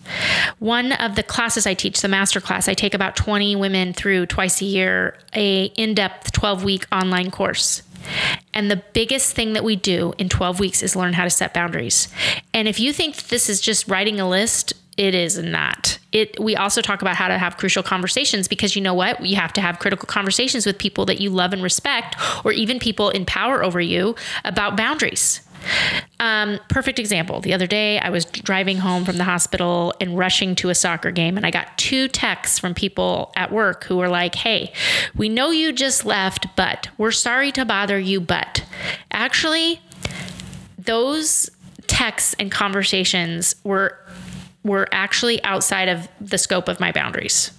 One 0.58 0.92
of 0.92 1.16
the 1.16 1.22
classes 1.22 1.66
I 1.66 1.74
teach, 1.74 2.00
the 2.00 2.08
master 2.08 2.40
class, 2.40 2.66
I 2.66 2.72
take 2.72 2.94
about 2.94 3.14
20 3.14 3.56
women 3.56 3.92
through 3.92 4.24
twice 4.24 4.62
a 4.62 4.64
year 4.64 5.18
a 5.34 5.66
in-depth 5.66 6.32
12-week 6.32 6.86
online 6.90 7.30
course. 7.30 7.82
And 8.54 8.70
the 8.70 8.82
biggest 8.94 9.36
thing 9.36 9.52
that 9.52 9.64
we 9.64 9.76
do 9.76 10.14
in 10.16 10.30
12 10.30 10.58
weeks 10.58 10.82
is 10.82 10.96
learn 10.96 11.12
how 11.12 11.24
to 11.24 11.30
set 11.30 11.52
boundaries. 11.52 12.08
And 12.54 12.66
if 12.66 12.80
you 12.80 12.94
think 12.94 13.24
this 13.24 13.50
is 13.50 13.60
just 13.60 13.86
writing 13.86 14.18
a 14.18 14.28
list, 14.28 14.72
it 15.00 15.14
is 15.14 15.38
not. 15.38 15.98
It 16.12 16.38
we 16.38 16.56
also 16.56 16.82
talk 16.82 17.00
about 17.00 17.16
how 17.16 17.28
to 17.28 17.38
have 17.38 17.56
crucial 17.56 17.82
conversations 17.82 18.48
because 18.48 18.76
you 18.76 18.82
know 18.82 18.92
what? 18.92 19.24
You 19.24 19.34
have 19.36 19.50
to 19.54 19.62
have 19.62 19.78
critical 19.78 20.06
conversations 20.06 20.66
with 20.66 20.76
people 20.76 21.06
that 21.06 21.22
you 21.22 21.30
love 21.30 21.54
and 21.54 21.62
respect 21.62 22.16
or 22.44 22.52
even 22.52 22.78
people 22.78 23.08
in 23.08 23.24
power 23.24 23.64
over 23.64 23.80
you 23.80 24.14
about 24.44 24.76
boundaries. 24.76 25.40
Um, 26.18 26.60
perfect 26.68 26.98
example. 26.98 27.40
The 27.40 27.54
other 27.54 27.66
day, 27.66 27.98
I 27.98 28.10
was 28.10 28.26
driving 28.26 28.76
home 28.76 29.06
from 29.06 29.16
the 29.16 29.24
hospital 29.24 29.94
and 30.02 30.18
rushing 30.18 30.54
to 30.56 30.68
a 30.68 30.74
soccer 30.74 31.10
game, 31.10 31.38
and 31.38 31.46
I 31.46 31.50
got 31.50 31.78
two 31.78 32.06
texts 32.06 32.58
from 32.58 32.74
people 32.74 33.32
at 33.36 33.50
work 33.50 33.84
who 33.84 33.96
were 33.96 34.10
like, 34.10 34.34
Hey, 34.34 34.74
we 35.16 35.30
know 35.30 35.50
you 35.50 35.72
just 35.72 36.04
left, 36.04 36.46
but 36.56 36.88
we're 36.98 37.10
sorry 37.10 37.52
to 37.52 37.64
bother 37.64 37.98
you. 37.98 38.20
But 38.20 38.66
actually, 39.10 39.80
those 40.78 41.50
texts 41.86 42.34
and 42.38 42.52
conversations 42.52 43.56
were 43.64 43.98
were 44.64 44.88
actually 44.92 45.42
outside 45.44 45.88
of 45.88 46.08
the 46.20 46.38
scope 46.38 46.68
of 46.68 46.80
my 46.80 46.92
boundaries. 46.92 47.50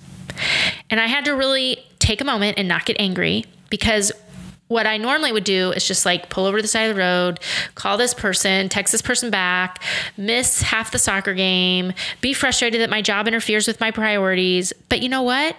And 0.90 1.00
I 1.00 1.08
had 1.08 1.26
to 1.26 1.32
really 1.32 1.84
take 2.00 2.22
a 2.22 2.26
moment 2.26 2.58
and 2.58 2.68
not 2.68 2.86
get 2.86 2.98
angry 3.00 3.46
because 3.70 4.12
what 4.72 4.88
I 4.88 4.96
normally 4.96 5.34
would 5.34 5.44
do 5.44 5.72
is 5.72 5.86
just 5.86 6.06
like 6.06 6.30
pull 6.30 6.46
over 6.46 6.58
to 6.58 6.62
the 6.62 6.68
side 6.68 6.84
of 6.84 6.96
the 6.96 7.02
road, 7.02 7.42
call 7.76 7.98
this 7.98 8.14
person, 8.14 8.70
text 8.70 8.94
this 8.94 9.02
person 9.02 9.30
back, 9.30 9.84
miss 10.16 10.62
half 10.62 10.92
the 10.92 10.98
soccer 10.98 11.34
game, 11.34 11.92
be 12.22 12.34
frustrated 12.34 12.80
that 12.80 12.90
my 12.90 13.02
job 13.02 13.28
interferes 13.28 13.68
with 13.68 13.82
my 13.82 13.92
priorities. 13.92 14.72
But 14.88 15.02
you 15.02 15.10
know 15.10 15.24
what? 15.24 15.58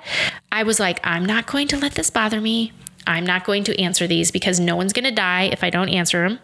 I 0.51 0.63
was 0.63 0.81
like, 0.81 0.99
I'm 1.05 1.27
not 1.27 1.47
going 1.47 1.69
to 1.69 1.77
let 1.77 1.93
this 1.93 2.09
bother 2.09 2.41
me. 2.41 2.73
I'm 3.07 3.27
not 3.27 3.45
going 3.45 3.65
to 3.65 3.79
answer 3.79 4.07
these 4.07 4.31
because 4.31 4.59
no 4.59 4.77
one's 4.77 4.95
going 4.95 5.05
to 5.05 5.11
die 5.11 5.43
if 5.45 5.63
I 5.63 5.69
don't 5.69 5.91
answer 5.91 6.27
them. 6.27 6.39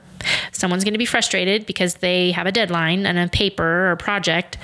Someone's 0.53 0.85
going 0.85 0.95
to 0.95 0.99
be 0.99 1.07
frustrated 1.07 1.67
because 1.67 1.95
they 1.95 2.33
have 2.33 2.47
a 2.47 2.53
deadline 2.53 3.07
and 3.07 3.19
a 3.19 3.29
paper 3.29 3.91
or 3.91 3.97
project, 3.97 4.59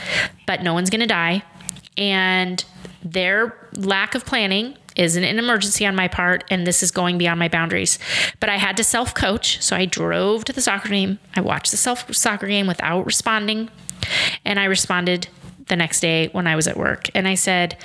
but 0.46 0.62
no 0.62 0.74
one's 0.74 0.90
going 0.90 1.00
to 1.00 1.06
die. 1.06 1.42
And 1.96 2.64
their 3.02 3.56
lack 3.76 4.14
of 4.14 4.24
planning 4.24 4.76
isn't 4.96 5.24
an 5.24 5.38
emergency 5.38 5.86
on 5.86 5.94
my 5.96 6.08
part, 6.08 6.44
and 6.50 6.66
this 6.66 6.82
is 6.82 6.90
going 6.90 7.18
beyond 7.18 7.38
my 7.38 7.48
boundaries. 7.48 7.98
But 8.40 8.48
I 8.48 8.56
had 8.56 8.76
to 8.76 8.84
self 8.84 9.14
coach. 9.14 9.62
So 9.62 9.76
I 9.76 9.86
drove 9.86 10.44
to 10.44 10.52
the 10.52 10.60
soccer 10.60 10.88
game. 10.88 11.18
I 11.34 11.40
watched 11.40 11.70
the 11.70 11.76
self 11.76 12.12
soccer 12.14 12.46
game 12.46 12.66
without 12.66 13.04
responding. 13.04 13.70
And 14.44 14.60
I 14.60 14.64
responded 14.64 15.28
the 15.66 15.76
next 15.76 16.00
day 16.00 16.28
when 16.28 16.46
I 16.46 16.56
was 16.56 16.68
at 16.68 16.76
work. 16.76 17.08
And 17.14 17.26
I 17.26 17.34
said, 17.34 17.76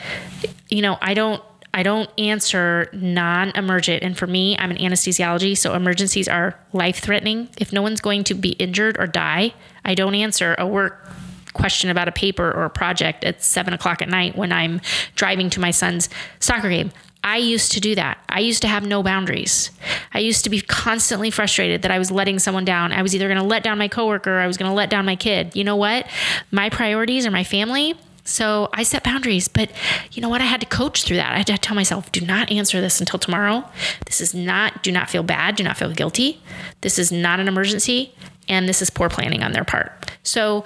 you 0.70 0.82
know, 0.82 0.98
I 1.02 1.14
don't 1.14 1.42
I 1.74 1.84
don't 1.84 2.10
answer 2.18 2.90
non 2.94 3.52
emergent. 3.56 4.04
And 4.04 4.18
for 4.18 4.28
me, 4.28 4.58
I'm 4.58 4.72
an 4.72 4.78
anesthesiology, 4.78 5.58
so 5.58 5.74
emergencies 5.74 6.28
are 6.28 6.60
life 6.74 7.00
threatening. 7.00 7.50
If 7.58 7.72
no 7.72 7.82
one's 7.82 8.02
going 8.02 8.24
to 8.26 8.34
be 8.34 8.50
injured 8.52 8.98
or 9.00 9.08
die, 9.08 9.54
I 9.86 9.96
don't 9.96 10.16
answer 10.16 10.56
a 10.58 10.68
work 10.68 11.08
question 11.54 11.90
about 11.90 12.08
a 12.08 12.12
paper 12.12 12.52
or 12.52 12.66
a 12.66 12.70
project 12.70 13.24
at 13.24 13.44
seven 13.44 13.74
o'clock 13.74 14.02
at 14.02 14.10
night 14.10 14.36
when 14.36 14.52
I'm 14.52 14.82
driving 15.16 15.50
to 15.52 15.60
my 15.60 15.72
son's 15.72 16.10
soccer 16.40 16.70
game. 16.70 16.92
I 17.24 17.38
used 17.38 17.74
to 17.74 17.82
do 17.82 17.96
that. 17.96 18.18
I 18.30 18.40
used 18.40 18.62
to 18.62 18.68
have 18.70 18.86
no 18.86 19.04
boundaries. 19.04 19.72
I 20.14 20.20
used 20.20 20.46
to 20.46 20.50
be 20.50 20.62
constantly 20.62 21.32
frustrated 21.32 21.82
that 21.82 21.92
I 21.92 22.00
was 22.00 22.12
letting 22.12 22.40
someone 22.40 22.64
down. 22.64 22.94
I 22.94 23.02
was 23.02 23.14
either 23.14 23.28
going 23.28 23.40
to 23.40 23.44
let 23.44 23.62
down 23.62 23.78
my 23.78 23.90
coworker 23.90 24.38
or 24.38 24.40
I 24.40 24.48
was 24.48 24.56
going 24.56 24.70
to 24.70 24.76
let 24.76 24.90
down 24.90 25.06
my 25.06 25.18
kid. 25.18 25.56
You 25.56 25.66
know 25.66 25.76
what? 25.76 26.08
My 26.50 26.70
priorities 26.70 27.26
are 27.26 27.32
my 27.32 27.44
family 27.44 27.96
So 28.30 28.70
I 28.74 28.84
set 28.84 29.04
boundaries, 29.04 29.48
but 29.48 29.72
you 30.12 30.22
know 30.22 30.30
what? 30.30 30.42
I 30.42 30.46
had 30.46 30.62
to 30.62 30.68
coach 30.68 31.04
through 31.04 31.18
that. 31.18 31.34
I 31.34 31.38
had 31.38 31.48
to 31.48 31.58
tell 31.58 31.76
myself, 31.76 32.12
do 32.12 32.22
not 32.22 32.52
answer 32.52 32.80
this 32.80 33.00
until 33.00 33.20
tomorrow. 33.20 33.64
This 34.06 34.22
is 34.22 34.34
not, 34.34 34.84
do 34.84 34.92
not 34.92 35.10
feel 35.10 35.24
bad. 35.24 35.56
Do 35.56 35.64
not 35.64 35.78
feel 35.78 35.92
guilty. 35.92 36.42
This 36.82 37.00
is 37.00 37.12
not 37.12 37.40
an 37.40 37.48
emergency. 37.48 38.14
And 38.50 38.68
this 38.68 38.82
is 38.82 38.90
poor 38.90 39.10
planning 39.10 39.44
on 39.44 39.54
their 39.54 39.64
part. 39.64 40.12
So 40.24 40.66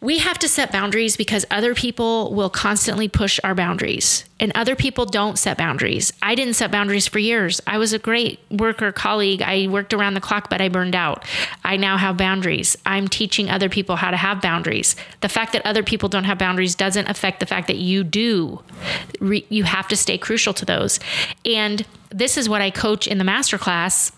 we 0.00 0.18
have 0.18 0.38
to 0.40 0.48
set 0.48 0.72
boundaries 0.72 1.16
because 1.16 1.46
other 1.50 1.74
people 1.74 2.34
will 2.34 2.50
constantly 2.50 3.08
push 3.08 3.38
our 3.44 3.54
boundaries 3.54 4.24
and 4.42 4.50
other 4.56 4.74
people 4.74 5.06
don't 5.06 5.38
set 5.38 5.56
boundaries. 5.56 6.12
I 6.20 6.34
didn't 6.34 6.54
set 6.54 6.72
boundaries 6.72 7.06
for 7.06 7.20
years. 7.20 7.60
I 7.64 7.78
was 7.78 7.92
a 7.92 7.98
great 8.00 8.40
worker 8.50 8.90
colleague. 8.90 9.40
I 9.40 9.68
worked 9.68 9.94
around 9.94 10.14
the 10.14 10.20
clock, 10.20 10.50
but 10.50 10.60
I 10.60 10.68
burned 10.68 10.96
out. 10.96 11.24
I 11.62 11.76
now 11.76 11.96
have 11.96 12.16
boundaries. 12.16 12.76
I'm 12.84 13.06
teaching 13.06 13.48
other 13.48 13.68
people 13.68 13.94
how 13.94 14.10
to 14.10 14.16
have 14.16 14.42
boundaries. 14.42 14.96
The 15.20 15.28
fact 15.28 15.52
that 15.52 15.64
other 15.64 15.84
people 15.84 16.08
don't 16.08 16.24
have 16.24 16.38
boundaries 16.38 16.74
doesn't 16.74 17.08
affect 17.08 17.38
the 17.38 17.46
fact 17.46 17.68
that 17.68 17.76
you 17.76 18.02
do. 18.02 18.60
you 19.20 19.62
have 19.62 19.86
to 19.88 19.96
stay 19.96 20.18
crucial 20.18 20.52
to 20.54 20.64
those. 20.64 20.98
And 21.44 21.86
this 22.10 22.36
is 22.36 22.48
what 22.48 22.60
I 22.60 22.70
coach 22.70 23.06
in 23.06 23.18
the 23.18 23.24
masterclass 23.24 24.10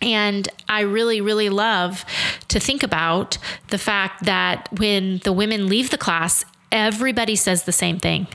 and 0.00 0.48
I 0.68 0.80
really, 0.80 1.20
really 1.20 1.48
love 1.48 2.04
to 2.48 2.60
think 2.60 2.82
about 2.82 3.38
the 3.68 3.78
fact 3.78 4.24
that 4.24 4.68
when 4.78 5.18
the 5.18 5.32
women 5.32 5.68
leave 5.68 5.90
the 5.90 5.98
class, 5.98 6.44
everybody 6.70 7.36
says 7.36 7.64
the 7.64 7.72
same 7.72 7.98
thing. 7.98 8.26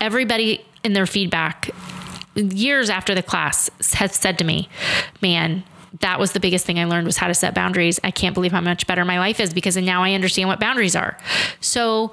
Everybody 0.00 0.64
in 0.84 0.92
their 0.92 1.06
feedback, 1.06 1.70
years 2.34 2.88
after 2.90 3.14
the 3.14 3.22
class, 3.22 3.70
has 3.94 4.14
said 4.14 4.38
to 4.38 4.44
me, 4.44 4.68
Man, 5.20 5.64
that 6.00 6.18
was 6.18 6.32
the 6.32 6.40
biggest 6.40 6.66
thing 6.66 6.78
I 6.78 6.84
learned 6.84 7.06
was 7.06 7.16
how 7.16 7.28
to 7.28 7.34
set 7.34 7.54
boundaries. 7.54 7.98
I 8.04 8.10
can't 8.10 8.34
believe 8.34 8.52
how 8.52 8.60
much 8.60 8.86
better 8.86 9.04
my 9.04 9.18
life 9.18 9.40
is 9.40 9.54
because 9.54 9.76
now 9.76 10.02
I 10.02 10.12
understand 10.12 10.48
what 10.48 10.60
boundaries 10.60 10.94
are. 10.94 11.18
So 11.60 12.12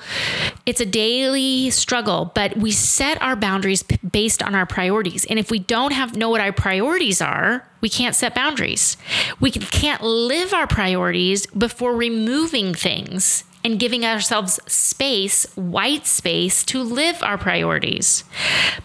it's 0.65 0.81
a 0.81 0.85
daily 0.85 1.69
struggle, 1.69 2.31
but 2.33 2.57
we 2.57 2.71
set 2.71 3.21
our 3.21 3.35
boundaries 3.35 3.83
based 3.83 4.41
on 4.41 4.55
our 4.55 4.65
priorities. 4.65 5.25
And 5.25 5.39
if 5.39 5.51
we 5.51 5.59
don't 5.59 5.91
have 5.91 6.15
know 6.15 6.29
what 6.29 6.41
our 6.41 6.53
priorities 6.53 7.21
are, 7.21 7.67
we 7.81 7.89
can't 7.89 8.15
set 8.15 8.33
boundaries. 8.33 8.97
We 9.39 9.51
can't 9.51 10.01
live 10.01 10.53
our 10.53 10.67
priorities 10.67 11.45
before 11.47 11.95
removing 11.95 12.73
things 12.73 13.43
and 13.65 13.79
giving 13.79 14.05
ourselves 14.05 14.59
space, 14.67 15.47
white 15.55 16.05
space, 16.05 16.63
to 16.63 16.83
live 16.83 17.23
our 17.23 17.35
priorities. 17.35 18.23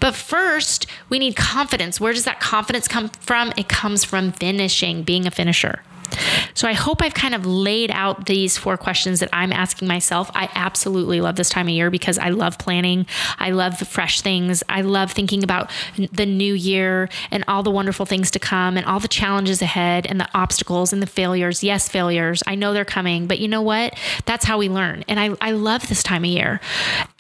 But 0.01 0.15
first, 0.15 0.87
we 1.11 1.19
need 1.19 1.37
confidence. 1.37 2.01
Where 2.01 2.15
does 2.15 2.25
that 2.25 2.41
confidence 2.41 2.89
come 2.89 3.11
from? 3.11 3.53
It 3.59 3.69
comes 3.69 4.05
from 4.05 4.33
finishing, 4.33 5.03
being 5.03 5.27
a 5.27 5.31
finisher. 5.31 5.83
So 6.55 6.69
I 6.69 6.73
hope 6.73 7.03
I've 7.03 7.15
kind 7.15 7.35
of 7.35 7.47
laid 7.47 7.91
out 7.91 8.27
these 8.27 8.59
four 8.59 8.77
questions 8.77 9.21
that 9.21 9.29
I'm 9.33 9.53
asking 9.53 9.89
myself. 9.89 10.31
I 10.35 10.49
absolutely 10.55 11.21
love 11.21 11.37
this 11.37 11.49
time 11.49 11.69
of 11.69 11.75
year 11.75 11.91
because 11.91 12.19
I 12.19 12.31
love 12.31 12.59
planning. 12.59 13.07
I 13.39 13.51
love 13.51 13.79
the 13.79 13.85
fresh 13.85 14.21
things. 14.21 14.63
I 14.69 14.83
love 14.83 15.13
thinking 15.13 15.43
about 15.43 15.71
the 15.97 16.27
new 16.27 16.55
year 16.55 17.09
and 17.31 17.45
all 17.49 17.63
the 17.63 17.71
wonderful 17.71 18.07
things 18.07 18.31
to 18.33 18.39
come 18.39 18.77
and 18.77 18.87
all 18.87 19.01
the 19.01 19.09
challenges 19.09 19.63
ahead 19.63 20.07
and 20.07 20.21
the 20.21 20.29
obstacles 20.35 20.93
and 20.93 21.03
the 21.03 21.07
failures. 21.07 21.63
Yes, 21.63 21.89
failures. 21.89 22.43
I 22.47 22.55
know 22.55 22.73
they're 22.73 22.85
coming, 22.85 23.27
but 23.27 23.39
you 23.39 23.49
know 23.49 23.63
what? 23.63 23.99
That's 24.25 24.45
how 24.45 24.59
we 24.59 24.69
learn. 24.69 25.05
And 25.09 25.19
I, 25.19 25.37
I 25.41 25.53
love 25.53 25.89
this 25.89 26.03
time 26.03 26.25
of 26.25 26.31
year. 26.31 26.61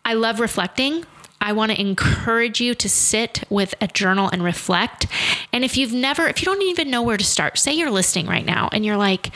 I 0.04 0.14
love 0.14 0.40
reflecting. 0.40 1.04
I 1.40 1.52
want 1.52 1.72
to 1.72 1.80
encourage 1.80 2.60
you 2.60 2.74
to 2.74 2.88
sit 2.88 3.44
with 3.48 3.74
a 3.80 3.86
journal 3.86 4.28
and 4.30 4.44
reflect. 4.44 5.06
And 5.52 5.64
if 5.64 5.76
you've 5.76 5.92
never, 5.92 6.26
if 6.26 6.40
you 6.40 6.46
don't 6.46 6.62
even 6.62 6.90
know 6.90 7.02
where 7.02 7.16
to 7.16 7.24
start, 7.24 7.58
say 7.58 7.72
you're 7.72 7.90
listening 7.90 8.26
right 8.26 8.44
now 8.44 8.68
and 8.72 8.84
you're 8.84 8.96
like, 8.96 9.30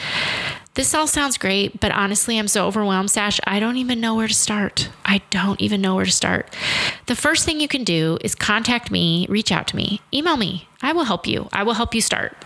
this 0.75 0.92
all 0.92 1.06
sounds 1.06 1.38
great, 1.38 1.78
but 1.78 1.92
honestly, 1.92 2.37
I'm 2.37 2.49
so 2.49 2.66
overwhelmed, 2.66 3.11
Sash. 3.11 3.38
I 3.44 3.61
don't 3.61 3.76
even 3.76 4.00
know 4.00 4.16
where 4.16 4.26
to 4.26 4.34
start. 4.34 4.90
I 5.04 5.23
don't 5.30 5.61
even 5.61 5.80
know 5.80 5.94
where 5.94 6.04
to 6.04 6.11
start. 6.11 6.52
The 7.06 7.14
first 7.14 7.44
thing 7.44 7.61
you 7.61 7.68
can 7.68 7.84
do 7.84 8.18
is 8.23 8.34
contact 8.34 8.90
me, 8.90 9.26
reach 9.30 9.52
out 9.52 9.68
to 9.68 9.76
me, 9.76 10.00
email 10.12 10.37
me. 10.37 10.68
I 10.82 10.92
will 10.92 11.04
help 11.04 11.28
you. 11.28 11.49
I 11.52 11.62
will 11.62 11.75
help 11.75 11.94
you 11.94 12.00
start. 12.00 12.37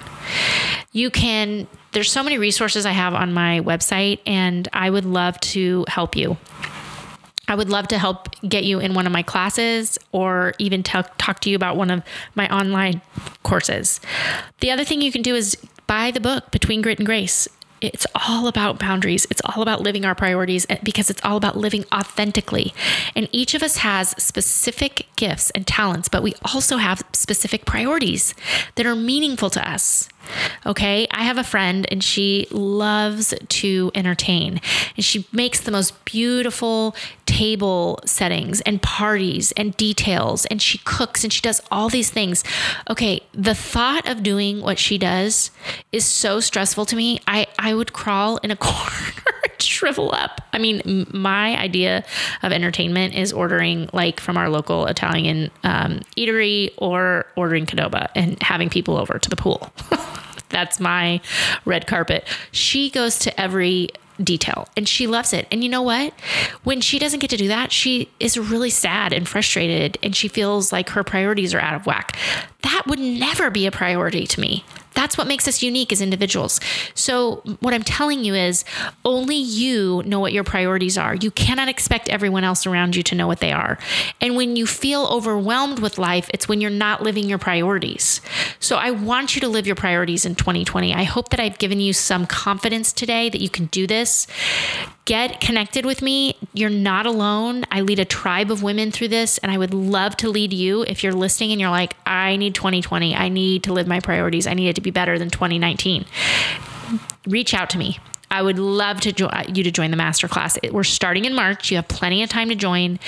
You 0.93 1.11
can, 1.11 1.67
there's 1.93 2.11
so 2.11 2.23
many 2.23 2.37
resources 2.37 2.85
I 2.85 2.93
have 2.93 3.15
on 3.15 3.33
my 3.33 3.61
website, 3.61 4.21
and 4.27 4.69
I 4.75 4.91
would 4.91 5.07
love 5.07 5.41
to 5.41 5.87
help 5.89 6.15
you. 6.15 6.37
I 7.49 7.55
would 7.55 7.71
love 7.71 7.89
to 7.89 7.99
help 7.99 8.29
get 8.43 8.65
you 8.65 8.79
in 8.79 8.95
one 8.95 9.07
of 9.07 9.13
my 9.13 9.23
classes 9.23 9.99
or 10.13 10.55
even 10.59 10.83
talk, 10.83 11.11
talk 11.19 11.41
to 11.41 11.51
you 11.51 11.57
about 11.57 11.77
one 11.77 11.91
of 11.91 12.03
my 12.35 12.49
online 12.55 13.01
courses. 13.43 14.01
The 14.61 14.71
other 14.71 14.85
thing 14.85 15.01
you 15.01 15.11
can 15.11 15.23
do 15.23 15.35
is 15.35 15.57
buy 15.87 16.11
the 16.11 16.21
book, 16.21 16.51
Between 16.51 16.83
Grit 16.83 16.99
and 16.99 17.07
Grace. 17.07 17.49
It's 17.81 18.07
all 18.15 18.49
about 18.49 18.79
boundaries. 18.79 19.27
It's 19.31 19.41
all 19.45 19.63
about 19.63 19.81
living 19.81 20.05
our 20.05 20.15
priorities 20.15 20.67
eh, 20.69 20.79
because 20.83 21.11
it's 21.11 21.25
all 21.25 21.37
about 21.37 21.57
living 21.57 21.85
authentically. 21.93 22.75
And 23.15 23.29
each 23.33 23.55
of 23.55 23.63
us 23.63 23.79
has 23.79 24.11
specific 24.23 25.07
gifts 25.17 25.51
and 25.51 25.67
talents, 25.67 26.09
but 26.09 26.23
we 26.23 26.35
also 26.53 26.79
have 26.79 27.03
specific 27.13 27.65
priorities 27.65 28.35
that 28.75 28.87
are 28.87 28.97
meaningful 28.97 29.49
to 29.51 29.71
us. 29.71 30.09
Okay. 30.67 31.07
I 31.11 31.25
have 31.25 31.39
a 31.39 31.45
friend 31.45 31.87
and 31.91 32.03
she 32.03 32.47
loves 32.51 33.35
to 33.49 33.91
entertain 33.95 34.61
and 34.97 35.05
she 35.05 35.27
makes 35.33 35.61
the 35.61 35.71
most 35.71 36.05
beautiful 36.05 36.95
table 37.27 38.01
settings 38.05 38.61
and 38.63 38.81
parties 38.83 39.53
and 39.53 39.77
details 39.77 40.47
and 40.47 40.61
she 40.61 40.79
cooks 40.79 41.25
and 41.25 41.33
she 41.33 41.41
does 41.41 41.63
all 41.71 41.89
these 41.89 42.11
things. 42.11 42.45
Okay. 42.89 43.23
The 43.33 43.55
thought 43.55 44.09
of 44.09 44.23
doing 44.23 44.61
what 44.61 44.79
she 44.79 44.99
does 44.99 45.51
is 45.93 46.05
so 46.05 46.41
stressful 46.41 46.87
to 46.87 46.97
me. 46.97 47.21
I, 47.27 47.47
I 47.59 47.75
would 47.75 47.93
crawl 47.93 48.39
in 48.39 48.51
a 48.51 48.57
corner 48.69 49.13
shrivel 49.63 50.13
up. 50.15 50.41
I 50.53 50.59
mean, 50.59 51.07
my 51.13 51.57
idea 51.59 52.05
of 52.43 52.53
entertainment 52.53 53.15
is 53.15 53.33
ordering 53.33 53.89
like 53.93 54.21
from 54.21 54.37
our 54.37 54.49
local 54.49 54.87
Italian 54.87 55.51
um, 55.65 56.01
eatery 56.17 56.73
or 56.77 57.27
ordering 57.37 57.67
Qdoba 57.67 58.09
and 58.15 58.41
having 58.43 58.69
people 58.69 58.97
over 58.97 59.19
to 59.19 59.31
the 59.31 59.37
pool. 59.37 59.73
That's 60.49 60.81
my 60.81 61.21
red 61.65 61.87
carpet. 61.87 62.27
She 62.53 62.91
goes 62.91 63.19
to 63.21 63.41
every 63.41 63.91
detail 64.23 64.69
and 64.77 64.89
she 64.89 65.07
loves 65.07 65.33
it. 65.33 65.47
And 65.51 65.63
you 65.63 65.69
know 65.69 65.83
what? 65.83 66.13
When 66.65 66.81
she 66.81 66.99
doesn't 66.99 67.21
get 67.21 67.31
to 67.31 67.37
do 67.37 67.49
that, 67.49 67.73
she 67.73 68.11
is 68.19 68.37
really 68.39 68.71
sad 68.71 69.13
and 69.13 69.29
frustrated 69.29 69.99
and 70.03 70.15
she 70.15 70.29
feels 70.29 70.73
like 70.73 70.91
her 70.91 71.05
priorities 71.05 71.55
are 71.55 71.61
out 71.61 71.75
of 71.75 71.87
whack. 71.87 72.17
That 72.63 72.85
would 72.87 72.99
never 72.99 73.51
be 73.51 73.67
a 73.67 73.71
priority 73.71 74.27
to 74.27 74.41
me. 74.41 74.65
That's 74.99 75.17
what 75.17 75.29
makes 75.29 75.47
us 75.47 75.63
unique 75.63 75.93
as 75.93 76.01
individuals. 76.01 76.59
So, 76.95 77.37
what 77.61 77.73
I'm 77.73 77.85
telling 77.85 78.25
you 78.25 78.35
is 78.35 78.65
only 79.05 79.37
you 79.37 80.03
know 80.05 80.19
what 80.19 80.33
your 80.33 80.43
priorities 80.43 80.99
are. 80.99 81.15
You 81.15 81.31
cannot 81.31 81.69
expect 81.69 82.09
everyone 82.09 82.43
else 82.43 82.67
around 82.67 82.97
you 82.97 83.05
to 83.05 83.15
know 83.15 83.29
what 83.29 83.39
they 83.39 83.53
are. 83.53 83.79
And 84.21 84.35
when 84.35 84.57
you 84.57 84.67
feel 84.67 85.07
overwhelmed 85.07 85.79
with 85.79 85.99
life, 85.99 86.29
it's 86.35 86.49
when 86.49 86.61
you're 86.61 86.69
not 86.73 87.01
living 87.01 87.29
your 87.29 87.39
priorities. 87.39 88.21
So, 88.59 88.75
I 88.75 88.91
want 88.91 89.37
you 89.37 89.41
to 89.43 89.49
live 89.49 89.69
your 89.69 89.77
priorities 89.77 90.25
in 90.27 90.35
2020. 90.35 90.93
I 90.93 91.05
hope 91.05 91.29
that 91.29 91.39
I've 91.39 91.59
given 91.59 91.79
you 91.79 91.93
some 91.93 92.27
confidence 92.27 92.93
today 92.93 93.29
that 93.29 93.41
you 93.41 93.49
can 93.49 93.67
do 93.67 93.87
this 93.87 94.27
get 95.09 95.41
connected 95.41 95.87
with 95.87 96.03
me. 96.03 96.37
You're 96.53 96.69
not 96.69 97.07
alone. 97.07 97.65
I 97.71 97.81
lead 97.81 97.99
a 97.99 98.05
tribe 98.05 98.51
of 98.51 98.63
women 98.63 98.93
through 98.93 99.09
this, 99.09 99.39
and 99.39 99.51
I 99.51 99.57
would 99.57 99.73
love 99.73 100.19
to 100.19 100.29
lead 100.29 100.53
you 100.53 100.83
if 100.83 101.03
you're 101.03 101.15
listening 101.15 101.51
and 101.51 101.59
you're 101.59 101.71
like, 101.71 101.97
I 102.05 102.37
need 102.37 102.55
2020. 102.55 103.17
I 103.17 103.31
need 103.31 103.65
to 103.65 103.73
live 103.73 103.87
my 103.87 104.01
priorities. 104.01 104.47
I 104.47 104.53
need 104.53 104.69
it 104.69 104.75
to 104.75 104.83
be 104.83 104.91
better 104.91 105.19
than 105.19 105.31
2019. 105.31 106.05
Reach 107.27 107.55
out 107.55 107.71
to 107.71 107.79
me. 107.79 107.99
I 108.31 108.43
would 108.43 108.59
love 108.59 109.01
to 109.03 109.13
jo- 109.13 109.27
uh, 109.27 109.45
you 109.49 109.63
to 109.65 109.71
join 109.71 109.91
the 109.91 109.97
masterclass. 109.97 110.71
We're 110.71 110.85
starting 110.85 111.25
in 111.25 111.35
March. 111.35 111.71
You 111.71 111.77
have 111.77 111.89
plenty 111.89 112.23
of 112.23 112.29
time 112.29 112.49
to 112.49 112.55
join. 112.55 112.99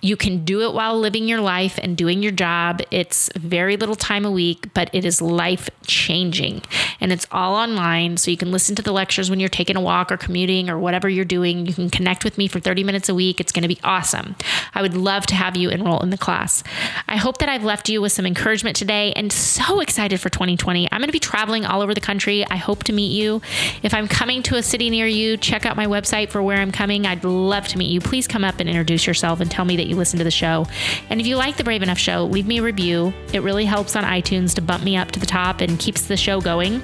You 0.00 0.16
can 0.16 0.44
do 0.44 0.62
it 0.62 0.74
while 0.74 0.98
living 0.98 1.28
your 1.28 1.40
life 1.40 1.78
and 1.82 1.96
doing 1.96 2.22
your 2.22 2.32
job. 2.32 2.82
It's 2.90 3.30
very 3.36 3.76
little 3.76 3.94
time 3.94 4.24
a 4.24 4.30
week, 4.30 4.72
but 4.74 4.90
it 4.92 5.04
is 5.04 5.22
life 5.22 5.68
changing. 5.86 6.62
And 7.00 7.12
it's 7.12 7.26
all 7.30 7.54
online. 7.54 8.16
So 8.16 8.30
you 8.30 8.36
can 8.36 8.50
listen 8.50 8.74
to 8.76 8.82
the 8.82 8.92
lectures 8.92 9.30
when 9.30 9.40
you're 9.40 9.48
taking 9.48 9.76
a 9.76 9.80
walk 9.80 10.10
or 10.10 10.16
commuting 10.16 10.68
or 10.68 10.78
whatever 10.78 11.08
you're 11.08 11.24
doing. 11.24 11.66
You 11.66 11.74
can 11.74 11.90
connect 11.90 12.24
with 12.24 12.36
me 12.36 12.48
for 12.48 12.58
30 12.58 12.82
minutes 12.84 13.08
a 13.08 13.14
week. 13.14 13.40
It's 13.40 13.52
going 13.52 13.62
to 13.62 13.68
be 13.68 13.78
awesome. 13.84 14.34
I 14.74 14.82
would 14.82 14.96
love 14.96 15.26
to 15.26 15.34
have 15.34 15.56
you 15.56 15.70
enroll 15.70 16.00
in 16.00 16.10
the 16.10 16.18
class. 16.18 16.64
I 17.06 17.16
hope 17.16 17.38
that 17.38 17.48
I've 17.48 17.64
left 17.64 17.88
you 17.88 18.02
with 18.02 18.12
some 18.12 18.26
encouragement 18.26 18.76
today 18.76 19.12
and 19.14 19.32
so 19.32 19.80
excited 19.80 20.20
for 20.20 20.30
2020. 20.30 20.88
I'm 20.90 21.00
going 21.00 21.08
to 21.08 21.12
be 21.12 21.20
traveling 21.20 21.64
all 21.64 21.80
over 21.80 21.94
the 21.94 22.00
country. 22.00 22.44
I 22.46 22.56
hope 22.56 22.84
to 22.84 22.92
meet 22.92 23.12
you. 23.12 23.40
If 23.82 23.94
I'm 23.94 24.08
coming 24.08 24.42
to 24.44 24.56
a 24.56 24.62
city 24.64 24.90
near 24.90 25.06
you, 25.06 25.36
check 25.36 25.66
out 25.66 25.76
my 25.76 25.86
website 25.86 26.30
for 26.30 26.42
where 26.42 26.58
I'm 26.58 26.72
coming. 26.72 27.06
I'd 27.06 27.24
love 27.24 27.68
to 27.68 27.78
meet 27.78 27.90
you. 27.90 28.00
Please 28.00 28.26
come 28.26 28.44
up 28.44 28.60
and 28.60 28.68
introduce 28.68 29.06
yourself 29.06 29.40
and 29.40 29.50
tell 29.50 29.64
me 29.64 29.76
that 29.76 29.86
you 29.86 29.96
listen 29.96 30.18
to 30.18 30.24
the 30.24 30.30
show. 30.30 30.66
And 31.10 31.20
if 31.20 31.26
you 31.26 31.36
like 31.36 31.56
the 31.56 31.64
Brave 31.64 31.82
Enough 31.82 31.98
show, 31.98 32.24
leave 32.24 32.46
me 32.46 32.58
a 32.58 32.62
review. 32.62 33.12
It 33.32 33.42
really 33.42 33.64
helps 33.64 33.96
on 33.96 34.04
iTunes 34.04 34.54
to 34.54 34.62
bump 34.62 34.84
me 34.84 34.96
up 34.96 35.10
to 35.12 35.20
the 35.20 35.26
top 35.26 35.60
and 35.60 35.78
keeps 35.78 36.06
the 36.06 36.16
show 36.16 36.40
going 36.40 36.82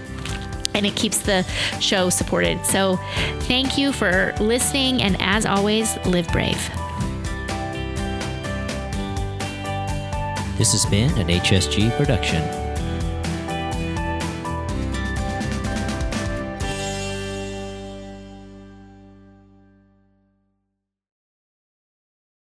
and 0.74 0.86
it 0.86 0.94
keeps 0.94 1.18
the 1.18 1.42
show 1.80 2.10
supported. 2.10 2.64
So, 2.64 2.96
thank 3.40 3.76
you 3.76 3.92
for 3.92 4.32
listening, 4.38 5.02
and 5.02 5.16
as 5.20 5.44
always, 5.44 5.96
live 6.06 6.28
brave. 6.28 6.70
This 10.58 10.72
has 10.72 10.86
been 10.86 11.10
an 11.18 11.28
HSG 11.28 11.96
production. 11.96 12.59